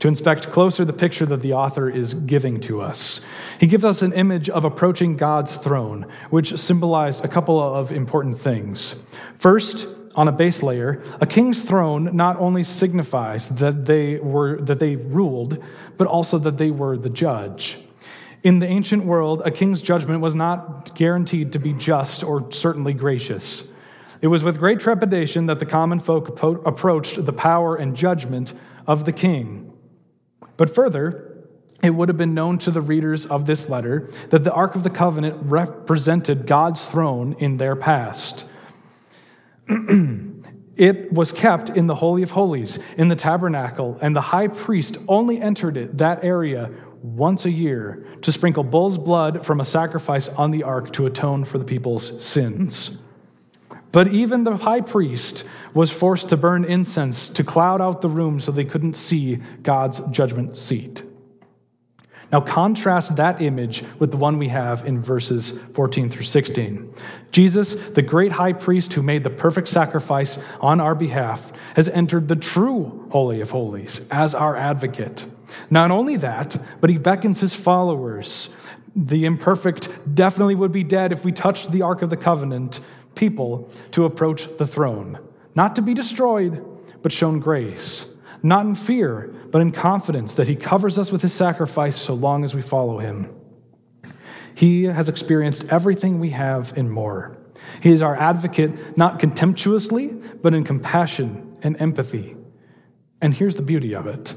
to 0.00 0.08
inspect 0.08 0.50
closer 0.50 0.84
the 0.84 0.92
picture 0.92 1.26
that 1.26 1.42
the 1.42 1.52
author 1.52 1.88
is 1.88 2.14
giving 2.14 2.58
to 2.60 2.80
us. 2.80 3.20
He 3.58 3.66
gives 3.66 3.84
us 3.84 4.00
an 4.02 4.12
image 4.14 4.48
of 4.48 4.64
approaching 4.64 5.16
God's 5.16 5.56
throne, 5.56 6.06
which 6.30 6.56
symbolized 6.58 7.24
a 7.24 7.28
couple 7.28 7.60
of 7.60 7.92
important 7.92 8.38
things. 8.38 8.96
First, 9.36 9.88
on 10.14 10.28
a 10.28 10.32
base 10.32 10.62
layer, 10.62 11.02
a 11.20 11.26
king's 11.26 11.64
throne 11.64 12.16
not 12.16 12.36
only 12.38 12.64
signifies 12.64 13.48
that 13.48 13.84
they 13.84 14.18
were 14.18 14.60
that 14.62 14.78
they 14.78 14.96
ruled, 14.96 15.62
but 15.98 16.06
also 16.06 16.38
that 16.38 16.58
they 16.58 16.70
were 16.70 16.96
the 16.96 17.10
judge. 17.10 17.78
In 18.42 18.58
the 18.58 18.66
ancient 18.66 19.04
world, 19.04 19.42
a 19.44 19.50
king's 19.50 19.82
judgment 19.82 20.20
was 20.20 20.34
not 20.34 20.94
guaranteed 20.94 21.52
to 21.52 21.58
be 21.58 21.74
just 21.74 22.24
or 22.24 22.50
certainly 22.50 22.94
gracious. 22.94 23.64
It 24.22 24.28
was 24.28 24.42
with 24.42 24.58
great 24.58 24.80
trepidation 24.80 25.46
that 25.46 25.60
the 25.60 25.66
common 25.66 26.00
folk 26.00 26.42
approached 26.42 27.24
the 27.24 27.32
power 27.32 27.76
and 27.76 27.96
judgment 27.96 28.54
of 28.86 29.04
the 29.04 29.12
king. 29.12 29.72
But 30.56 30.74
further, 30.74 31.46
it 31.82 31.90
would 31.90 32.08
have 32.08 32.18
been 32.18 32.34
known 32.34 32.58
to 32.58 32.70
the 32.70 32.82
readers 32.82 33.24
of 33.26 33.46
this 33.46 33.68
letter 33.68 34.10
that 34.28 34.44
the 34.44 34.52
Ark 34.52 34.74
of 34.74 34.82
the 34.82 34.90
Covenant 34.90 35.38
represented 35.42 36.46
God's 36.46 36.86
throne 36.86 37.34
in 37.38 37.56
their 37.56 37.76
past. 37.76 38.44
it 40.76 41.12
was 41.12 41.32
kept 41.32 41.70
in 41.70 41.86
the 41.86 41.94
Holy 41.94 42.22
of 42.22 42.32
Holies, 42.32 42.78
in 42.96 43.08
the 43.08 43.16
tabernacle, 43.16 43.98
and 44.00 44.14
the 44.14 44.20
high 44.20 44.48
priest 44.48 44.96
only 45.08 45.40
entered 45.40 45.76
it, 45.76 45.98
that 45.98 46.24
area 46.24 46.70
once 47.02 47.44
a 47.44 47.50
year 47.50 48.06
to 48.22 48.32
sprinkle 48.32 48.64
bull's 48.64 48.98
blood 48.98 49.44
from 49.44 49.60
a 49.60 49.64
sacrifice 49.64 50.28
on 50.28 50.50
the 50.50 50.62
ark 50.62 50.92
to 50.92 51.06
atone 51.06 51.44
for 51.44 51.58
the 51.58 51.64
people's 51.64 52.22
sins. 52.22 52.98
But 53.92 54.08
even 54.08 54.44
the 54.44 54.56
high 54.56 54.82
priest 54.82 55.44
was 55.74 55.90
forced 55.90 56.28
to 56.28 56.36
burn 56.36 56.64
incense 56.64 57.28
to 57.30 57.42
cloud 57.42 57.80
out 57.80 58.02
the 58.02 58.08
room 58.08 58.38
so 58.38 58.52
they 58.52 58.64
couldn't 58.64 58.94
see 58.94 59.38
God's 59.62 60.00
judgment 60.10 60.56
seat. 60.56 61.02
Now, 62.32 62.40
contrast 62.40 63.16
that 63.16 63.42
image 63.42 63.82
with 63.98 64.12
the 64.12 64.16
one 64.16 64.38
we 64.38 64.48
have 64.48 64.86
in 64.86 65.02
verses 65.02 65.58
14 65.74 66.08
through 66.10 66.22
16. 66.22 66.94
Jesus, 67.32 67.74
the 67.74 68.02
great 68.02 68.32
high 68.32 68.52
priest 68.52 68.92
who 68.92 69.02
made 69.02 69.24
the 69.24 69.30
perfect 69.30 69.66
sacrifice 69.66 70.38
on 70.60 70.80
our 70.80 70.94
behalf, 70.94 71.52
has 71.74 71.88
entered 71.88 72.28
the 72.28 72.36
true 72.36 73.08
Holy 73.10 73.40
of 73.40 73.50
Holies 73.50 74.06
as 74.10 74.34
our 74.34 74.56
advocate. 74.56 75.26
Not 75.70 75.90
only 75.90 76.16
that, 76.16 76.56
but 76.80 76.90
he 76.90 76.98
beckons 76.98 77.40
his 77.40 77.54
followers. 77.54 78.50
The 78.94 79.24
imperfect 79.24 79.88
definitely 80.14 80.54
would 80.54 80.72
be 80.72 80.84
dead 80.84 81.10
if 81.12 81.24
we 81.24 81.32
touched 81.32 81.72
the 81.72 81.82
Ark 81.82 82.02
of 82.02 82.10
the 82.10 82.16
Covenant 82.16 82.80
people 83.14 83.68
to 83.90 84.04
approach 84.04 84.56
the 84.56 84.66
throne, 84.66 85.18
not 85.56 85.74
to 85.76 85.82
be 85.82 85.94
destroyed, 85.94 86.64
but 87.02 87.10
shown 87.10 87.40
grace, 87.40 88.06
not 88.42 88.66
in 88.66 88.74
fear, 88.74 89.34
but 89.50 89.60
in 89.60 89.72
confidence 89.72 90.34
that 90.34 90.48
he 90.48 90.56
covers 90.56 90.98
us 90.98 91.10
with 91.10 91.22
his 91.22 91.32
sacrifice 91.32 91.96
so 91.96 92.14
long 92.14 92.44
as 92.44 92.54
we 92.54 92.62
follow 92.62 92.98
him. 92.98 93.34
He 94.54 94.84
has 94.84 95.08
experienced 95.08 95.64
everything 95.70 96.20
we 96.20 96.30
have 96.30 96.76
and 96.76 96.90
more. 96.90 97.36
He 97.82 97.90
is 97.90 98.02
our 98.02 98.16
advocate, 98.16 98.96
not 98.96 99.18
contemptuously, 99.18 100.08
but 100.08 100.54
in 100.54 100.64
compassion 100.64 101.58
and 101.62 101.80
empathy. 101.80 102.36
And 103.20 103.34
here's 103.34 103.56
the 103.56 103.62
beauty 103.62 103.94
of 103.94 104.06
it 104.06 104.34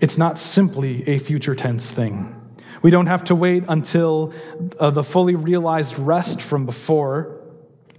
it's 0.00 0.18
not 0.18 0.38
simply 0.38 1.08
a 1.08 1.18
future 1.18 1.54
tense 1.54 1.90
thing. 1.90 2.38
We 2.82 2.90
don't 2.90 3.06
have 3.06 3.22
to 3.24 3.36
wait 3.36 3.64
until 3.68 4.32
uh, 4.80 4.90
the 4.90 5.04
fully 5.04 5.36
realized 5.36 5.96
rest 5.98 6.42
from 6.42 6.66
before 6.66 7.40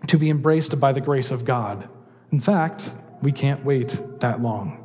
to 0.07 0.17
be 0.17 0.29
embraced 0.29 0.77
by 0.81 0.91
the 0.91 0.99
grace 0.99 1.31
of 1.31 1.45
God. 1.45 1.87
In 2.31 2.41
fact, 2.41 2.93
we 3.21 3.31
can't 3.31 3.63
wait 3.63 4.01
that 4.19 4.41
long. 4.41 4.82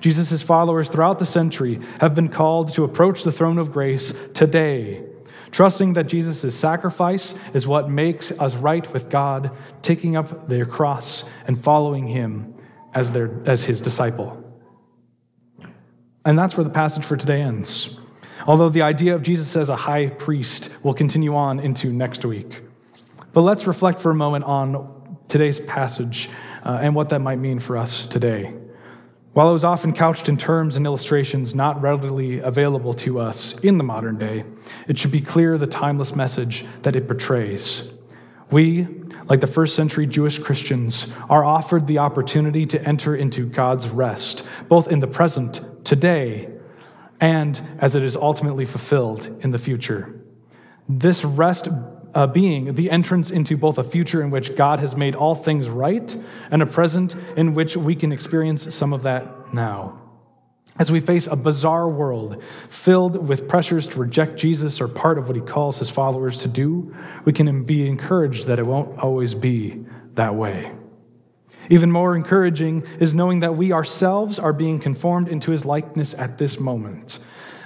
Jesus' 0.00 0.42
followers 0.42 0.88
throughout 0.88 1.18
the 1.18 1.26
century 1.26 1.80
have 2.00 2.14
been 2.14 2.28
called 2.28 2.72
to 2.74 2.84
approach 2.84 3.22
the 3.22 3.32
throne 3.32 3.58
of 3.58 3.72
grace 3.72 4.14
today, 4.34 5.04
trusting 5.50 5.92
that 5.92 6.06
Jesus' 6.06 6.54
sacrifice 6.54 7.34
is 7.52 7.66
what 7.66 7.90
makes 7.90 8.32
us 8.32 8.54
right 8.56 8.90
with 8.92 9.10
God, 9.10 9.50
taking 9.82 10.16
up 10.16 10.48
their 10.48 10.66
cross 10.66 11.24
and 11.46 11.62
following 11.62 12.06
him 12.06 12.54
as, 12.94 13.12
their, 13.12 13.30
as 13.46 13.64
his 13.64 13.80
disciple. 13.80 14.42
And 16.24 16.38
that's 16.38 16.56
where 16.56 16.64
the 16.64 16.70
passage 16.70 17.04
for 17.04 17.16
today 17.16 17.40
ends. 17.40 17.96
Although 18.46 18.70
the 18.70 18.82
idea 18.82 19.14
of 19.14 19.22
Jesus 19.22 19.54
as 19.56 19.68
a 19.68 19.76
high 19.76 20.08
priest 20.08 20.70
will 20.82 20.94
continue 20.94 21.34
on 21.34 21.60
into 21.60 21.92
next 21.92 22.24
week. 22.24 22.62
But 23.32 23.42
let's 23.42 23.66
reflect 23.66 24.00
for 24.00 24.10
a 24.10 24.14
moment 24.14 24.44
on 24.44 25.18
today's 25.28 25.60
passage 25.60 26.28
uh, 26.64 26.78
and 26.80 26.94
what 26.94 27.10
that 27.10 27.20
might 27.20 27.38
mean 27.38 27.58
for 27.58 27.76
us 27.76 28.06
today. 28.06 28.54
While 29.32 29.48
it 29.48 29.52
was 29.52 29.62
often 29.62 29.92
couched 29.92 30.28
in 30.28 30.36
terms 30.36 30.76
and 30.76 30.84
illustrations 30.84 31.54
not 31.54 31.80
readily 31.80 32.40
available 32.40 32.92
to 32.94 33.20
us 33.20 33.56
in 33.60 33.78
the 33.78 33.84
modern 33.84 34.18
day, 34.18 34.44
it 34.88 34.98
should 34.98 35.12
be 35.12 35.20
clear 35.20 35.56
the 35.56 35.68
timeless 35.68 36.16
message 36.16 36.64
that 36.82 36.96
it 36.96 37.06
portrays. 37.06 37.88
We, 38.50 38.88
like 39.28 39.40
the 39.40 39.46
first 39.46 39.76
century 39.76 40.08
Jewish 40.08 40.40
Christians, 40.40 41.06
are 41.28 41.44
offered 41.44 41.86
the 41.86 41.98
opportunity 41.98 42.66
to 42.66 42.84
enter 42.84 43.14
into 43.14 43.46
God's 43.46 43.88
rest, 43.88 44.44
both 44.68 44.90
in 44.90 44.98
the 44.98 45.06
present, 45.06 45.84
today, 45.84 46.48
and 47.20 47.62
as 47.78 47.94
it 47.94 48.02
is 48.02 48.16
ultimately 48.16 48.64
fulfilled 48.64 49.38
in 49.44 49.52
the 49.52 49.58
future. 49.58 50.20
This 50.88 51.24
rest 51.24 51.68
uh, 52.14 52.26
being 52.26 52.74
the 52.74 52.90
entrance 52.90 53.30
into 53.30 53.56
both 53.56 53.78
a 53.78 53.84
future 53.84 54.22
in 54.22 54.30
which 54.30 54.56
God 54.56 54.80
has 54.80 54.96
made 54.96 55.14
all 55.14 55.34
things 55.34 55.68
right 55.68 56.16
and 56.50 56.62
a 56.62 56.66
present 56.66 57.14
in 57.36 57.54
which 57.54 57.76
we 57.76 57.94
can 57.94 58.12
experience 58.12 58.74
some 58.74 58.92
of 58.92 59.02
that 59.04 59.54
now. 59.54 60.00
As 60.78 60.90
we 60.90 61.00
face 61.00 61.26
a 61.26 61.36
bizarre 61.36 61.88
world 61.88 62.42
filled 62.68 63.28
with 63.28 63.48
pressures 63.48 63.86
to 63.88 64.00
reject 64.00 64.38
Jesus 64.38 64.80
or 64.80 64.88
part 64.88 65.18
of 65.18 65.26
what 65.26 65.36
he 65.36 65.42
calls 65.42 65.78
his 65.78 65.90
followers 65.90 66.38
to 66.38 66.48
do, 66.48 66.94
we 67.24 67.32
can 67.32 67.64
be 67.64 67.86
encouraged 67.86 68.46
that 68.46 68.58
it 68.58 68.66
won't 68.66 68.98
always 68.98 69.34
be 69.34 69.84
that 70.14 70.34
way. 70.34 70.72
Even 71.68 71.92
more 71.92 72.16
encouraging 72.16 72.84
is 72.98 73.14
knowing 73.14 73.40
that 73.40 73.56
we 73.56 73.72
ourselves 73.72 74.38
are 74.38 74.52
being 74.52 74.80
conformed 74.80 75.28
into 75.28 75.50
his 75.50 75.64
likeness 75.64 76.14
at 76.14 76.38
this 76.38 76.58
moment, 76.58 77.20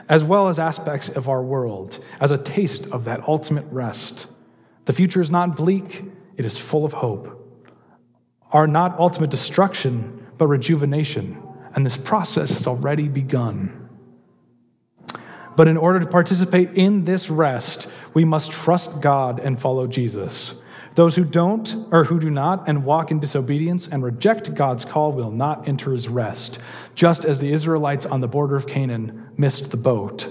as 0.08 0.24
well 0.24 0.48
as 0.48 0.58
aspects 0.58 1.08
of 1.08 1.28
our 1.28 1.42
world, 1.42 2.04
as 2.20 2.30
a 2.30 2.38
taste 2.38 2.86
of 2.86 3.04
that 3.04 3.26
ultimate 3.28 3.64
rest 3.70 4.26
the 4.84 4.92
future 4.92 5.20
is 5.20 5.30
not 5.30 5.56
bleak, 5.56 6.04
it 6.36 6.44
is 6.44 6.58
full 6.58 6.84
of 6.84 6.92
hope. 6.92 7.40
Our 8.52 8.66
not 8.66 8.98
ultimate 8.98 9.30
destruction, 9.30 10.26
but 10.38 10.46
rejuvenation. 10.46 11.42
And 11.74 11.84
this 11.84 11.96
process 11.96 12.52
has 12.52 12.66
already 12.66 13.08
begun. 13.08 13.88
But 15.56 15.68
in 15.68 15.76
order 15.76 16.00
to 16.00 16.06
participate 16.06 16.70
in 16.74 17.04
this 17.04 17.30
rest, 17.30 17.88
we 18.12 18.24
must 18.24 18.50
trust 18.50 19.00
God 19.00 19.40
and 19.40 19.60
follow 19.60 19.86
Jesus. 19.86 20.54
Those 20.94 21.16
who 21.16 21.24
don't, 21.24 21.86
or 21.90 22.04
who 22.04 22.20
do 22.20 22.30
not, 22.30 22.68
and 22.68 22.84
walk 22.84 23.10
in 23.10 23.18
disobedience 23.18 23.88
and 23.88 24.04
reject 24.04 24.54
God's 24.54 24.84
call 24.84 25.12
will 25.12 25.32
not 25.32 25.66
enter 25.66 25.92
his 25.92 26.08
rest, 26.08 26.58
just 26.94 27.24
as 27.24 27.40
the 27.40 27.52
Israelites 27.52 28.06
on 28.06 28.20
the 28.20 28.28
border 28.28 28.54
of 28.54 28.68
Canaan 28.68 29.28
missed 29.36 29.70
the 29.70 29.76
boat. 29.76 30.30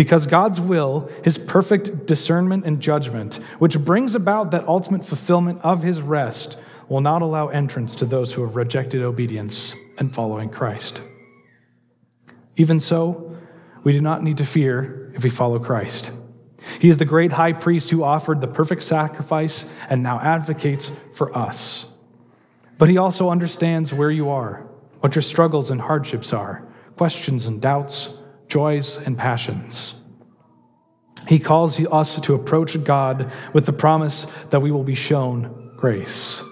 Because 0.00 0.26
God's 0.26 0.58
will, 0.58 1.10
his 1.22 1.36
perfect 1.36 2.06
discernment 2.06 2.64
and 2.64 2.80
judgment, 2.80 3.34
which 3.58 3.78
brings 3.78 4.14
about 4.14 4.50
that 4.50 4.66
ultimate 4.66 5.04
fulfillment 5.04 5.60
of 5.62 5.82
his 5.82 6.00
rest, 6.00 6.56
will 6.88 7.02
not 7.02 7.20
allow 7.20 7.48
entrance 7.48 7.94
to 7.96 8.06
those 8.06 8.32
who 8.32 8.40
have 8.40 8.56
rejected 8.56 9.02
obedience 9.02 9.76
and 9.98 10.14
following 10.14 10.48
Christ. 10.48 11.02
Even 12.56 12.80
so, 12.80 13.36
we 13.84 13.92
do 13.92 14.00
not 14.00 14.22
need 14.22 14.38
to 14.38 14.46
fear 14.46 15.12
if 15.14 15.22
we 15.22 15.28
follow 15.28 15.58
Christ. 15.58 16.12
He 16.78 16.88
is 16.88 16.96
the 16.96 17.04
great 17.04 17.32
high 17.34 17.52
priest 17.52 17.90
who 17.90 18.02
offered 18.02 18.40
the 18.40 18.48
perfect 18.48 18.82
sacrifice 18.82 19.66
and 19.90 20.02
now 20.02 20.18
advocates 20.20 20.90
for 21.12 21.36
us. 21.36 21.84
But 22.78 22.88
he 22.88 22.96
also 22.96 23.28
understands 23.28 23.92
where 23.92 24.10
you 24.10 24.30
are, 24.30 24.66
what 25.00 25.14
your 25.14 25.20
struggles 25.20 25.70
and 25.70 25.78
hardships 25.78 26.32
are, 26.32 26.66
questions 26.96 27.44
and 27.44 27.60
doubts, 27.60 28.14
joys 28.50 28.98
and 28.98 29.16
passions. 29.16 29.94
He 31.28 31.38
calls 31.38 31.80
us 31.80 32.20
to 32.20 32.34
approach 32.34 32.82
God 32.84 33.32
with 33.52 33.64
the 33.64 33.72
promise 33.72 34.26
that 34.50 34.60
we 34.60 34.70
will 34.70 34.84
be 34.84 34.94
shown 34.94 35.72
grace. 35.76 36.42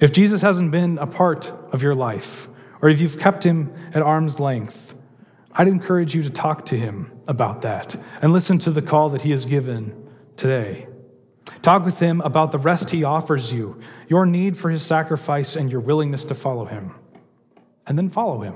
If 0.00 0.12
Jesus 0.12 0.42
hasn't 0.42 0.70
been 0.70 0.98
a 0.98 1.06
part 1.06 1.52
of 1.72 1.82
your 1.82 1.94
life, 1.94 2.48
or 2.82 2.88
if 2.88 3.00
you've 3.00 3.18
kept 3.18 3.44
him 3.44 3.72
at 3.94 4.02
arm's 4.02 4.38
length, 4.38 4.94
I'd 5.52 5.68
encourage 5.68 6.14
you 6.14 6.22
to 6.22 6.30
talk 6.30 6.66
to 6.66 6.76
him 6.76 7.12
about 7.26 7.62
that 7.62 7.96
and 8.22 8.32
listen 8.32 8.58
to 8.60 8.70
the 8.70 8.82
call 8.82 9.08
that 9.10 9.22
he 9.22 9.30
has 9.30 9.44
given 9.44 10.08
today. 10.36 10.86
Talk 11.62 11.84
with 11.84 11.98
him 11.98 12.20
about 12.20 12.52
the 12.52 12.58
rest 12.58 12.90
he 12.90 13.04
offers 13.04 13.52
you, 13.52 13.80
your 14.08 14.26
need 14.26 14.56
for 14.56 14.70
his 14.70 14.82
sacrifice, 14.82 15.56
and 15.56 15.70
your 15.70 15.80
willingness 15.80 16.24
to 16.24 16.34
follow 16.34 16.66
him. 16.66 16.94
And 17.86 17.96
then 17.96 18.10
follow 18.10 18.42
him. 18.42 18.54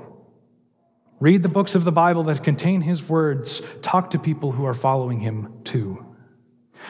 Read 1.23 1.45
the 1.45 1.49
books 1.49 1.77
of 1.77 1.85
the 1.85 1.93
Bible 1.93 2.25
that 2.25 2.43
contain 2.43 2.81
his 2.81 3.09
words. 3.09 3.63
Talk 3.81 4.11
to 4.11 4.19
people 4.19 4.51
who 4.51 4.65
are 4.65 4.75
following 4.75 5.21
him 5.21 5.55
too. 5.63 6.05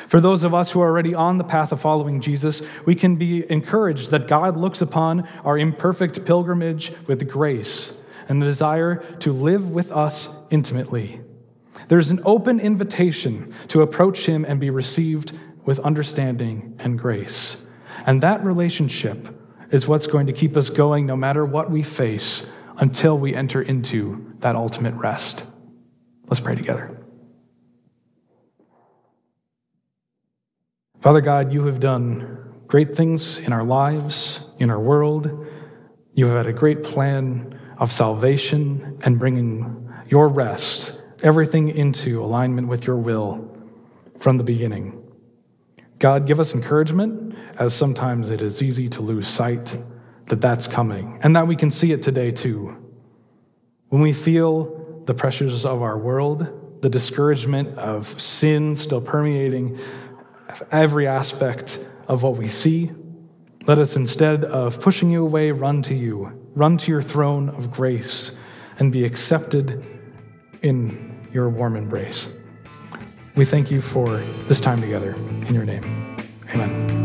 For 0.08 0.22
those 0.22 0.42
of 0.42 0.54
us 0.54 0.70
who 0.70 0.80
are 0.80 0.88
already 0.88 1.14
on 1.14 1.36
the 1.36 1.44
path 1.44 1.70
of 1.70 1.82
following 1.82 2.22
Jesus, 2.22 2.62
we 2.86 2.94
can 2.94 3.16
be 3.16 3.44
encouraged 3.52 4.10
that 4.10 4.28
God 4.28 4.56
looks 4.56 4.80
upon 4.80 5.28
our 5.44 5.58
imperfect 5.58 6.24
pilgrimage 6.24 6.94
with 7.06 7.28
grace 7.28 7.92
and 8.26 8.40
the 8.40 8.46
desire 8.46 9.04
to 9.18 9.34
live 9.34 9.68
with 9.68 9.92
us 9.92 10.30
intimately. 10.48 11.20
There's 11.88 12.10
an 12.10 12.22
open 12.24 12.58
invitation 12.58 13.52
to 13.68 13.82
approach 13.82 14.24
Him 14.24 14.46
and 14.48 14.58
be 14.58 14.70
received 14.70 15.38
with 15.66 15.78
understanding 15.80 16.74
and 16.78 16.98
grace. 16.98 17.58
And 18.06 18.22
that 18.22 18.42
relationship 18.42 19.28
is 19.70 19.86
what's 19.86 20.06
going 20.06 20.26
to 20.28 20.32
keep 20.32 20.56
us 20.56 20.70
going 20.70 21.04
no 21.04 21.16
matter 21.16 21.44
what 21.44 21.70
we 21.70 21.82
face 21.82 22.46
until 22.82 23.16
we 23.16 23.32
enter 23.32 23.62
into 23.62 24.34
that 24.40 24.56
ultimate 24.56 24.92
rest. 24.94 25.46
Let's 26.26 26.40
pray 26.40 26.56
together. 26.56 26.98
Father 31.00 31.20
God, 31.20 31.52
you 31.52 31.66
have 31.66 31.78
done 31.78 32.64
great 32.66 32.96
things 32.96 33.38
in 33.38 33.52
our 33.52 33.62
lives, 33.62 34.40
in 34.58 34.68
our 34.68 34.80
world. 34.80 35.46
You 36.14 36.26
have 36.26 36.38
had 36.38 36.46
a 36.48 36.52
great 36.52 36.82
plan 36.82 37.56
of 37.78 37.92
salvation 37.92 38.98
and 39.04 39.16
bringing 39.16 39.88
your 40.08 40.26
rest, 40.26 41.00
everything 41.22 41.68
into 41.68 42.20
alignment 42.20 42.66
with 42.66 42.84
your 42.84 42.96
will 42.96 43.48
from 44.18 44.38
the 44.38 44.44
beginning. 44.44 45.00
God, 46.00 46.26
give 46.26 46.40
us 46.40 46.52
encouragement, 46.52 47.36
as 47.60 47.74
sometimes 47.74 48.30
it 48.30 48.40
is 48.40 48.60
easy 48.60 48.88
to 48.88 49.02
lose 49.02 49.28
sight 49.28 49.76
that 50.28 50.40
that's 50.40 50.66
coming, 50.66 51.18
and 51.22 51.36
that 51.36 51.46
we 51.46 51.56
can 51.56 51.70
see 51.70 51.92
it 51.92 52.02
today 52.02 52.30
too. 52.30 52.76
When 53.88 54.00
we 54.00 54.12
feel 54.12 55.02
the 55.06 55.14
pressures 55.14 55.66
of 55.66 55.82
our 55.82 55.98
world, 55.98 56.80
the 56.80 56.88
discouragement 56.88 57.78
of 57.78 58.20
sin 58.20 58.74
still 58.76 59.00
permeating 59.00 59.78
every 60.70 61.06
aspect 61.06 61.84
of 62.08 62.22
what 62.22 62.36
we 62.36 62.48
see. 62.48 62.90
Let 63.66 63.78
us, 63.78 63.94
instead 63.96 64.44
of 64.44 64.80
pushing 64.80 65.10
you 65.10 65.22
away, 65.22 65.52
run 65.52 65.82
to 65.82 65.94
you, 65.94 66.32
run 66.54 66.78
to 66.78 66.90
your 66.90 67.02
throne 67.02 67.48
of 67.50 67.70
grace, 67.70 68.32
and 68.78 68.90
be 68.90 69.04
accepted 69.04 69.84
in 70.62 71.28
your 71.32 71.48
warm 71.48 71.76
embrace. 71.76 72.28
We 73.36 73.44
thank 73.44 73.70
you 73.70 73.80
for 73.80 74.16
this 74.48 74.60
time 74.60 74.80
together. 74.80 75.14
In 75.46 75.54
your 75.54 75.64
name, 75.64 76.16
amen. 76.52 77.01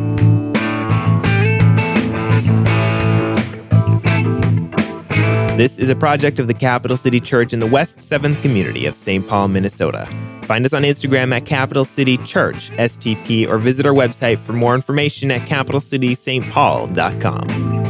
This 5.58 5.78
is 5.80 5.90
a 5.90 5.96
project 5.96 6.38
of 6.38 6.46
the 6.46 6.54
Capital 6.54 6.98
City 6.98 7.20
Church 7.20 7.52
in 7.52 7.60
the 7.60 7.66
West 7.66 7.98
7th 7.98 8.40
community 8.44 8.86
of 8.86 8.96
St. 8.96 9.28
Paul, 9.28 9.48
Minnesota. 9.48 10.06
Find 10.44 10.64
us 10.68 10.74
on 10.74 10.84
Instagram 10.84 11.36
at 11.36 11.48
Capital 11.48 11.84
City 11.84 12.18
Church, 12.18 12.70
STP, 12.74 13.50
or 13.50 13.58
visit 13.58 13.88
our 13.88 13.92
website 13.92 14.38
for 14.38 14.54
more 14.54 14.76
information 14.76 15.32
at 15.32 15.50
capitalcitystpaul.com. 15.50 17.87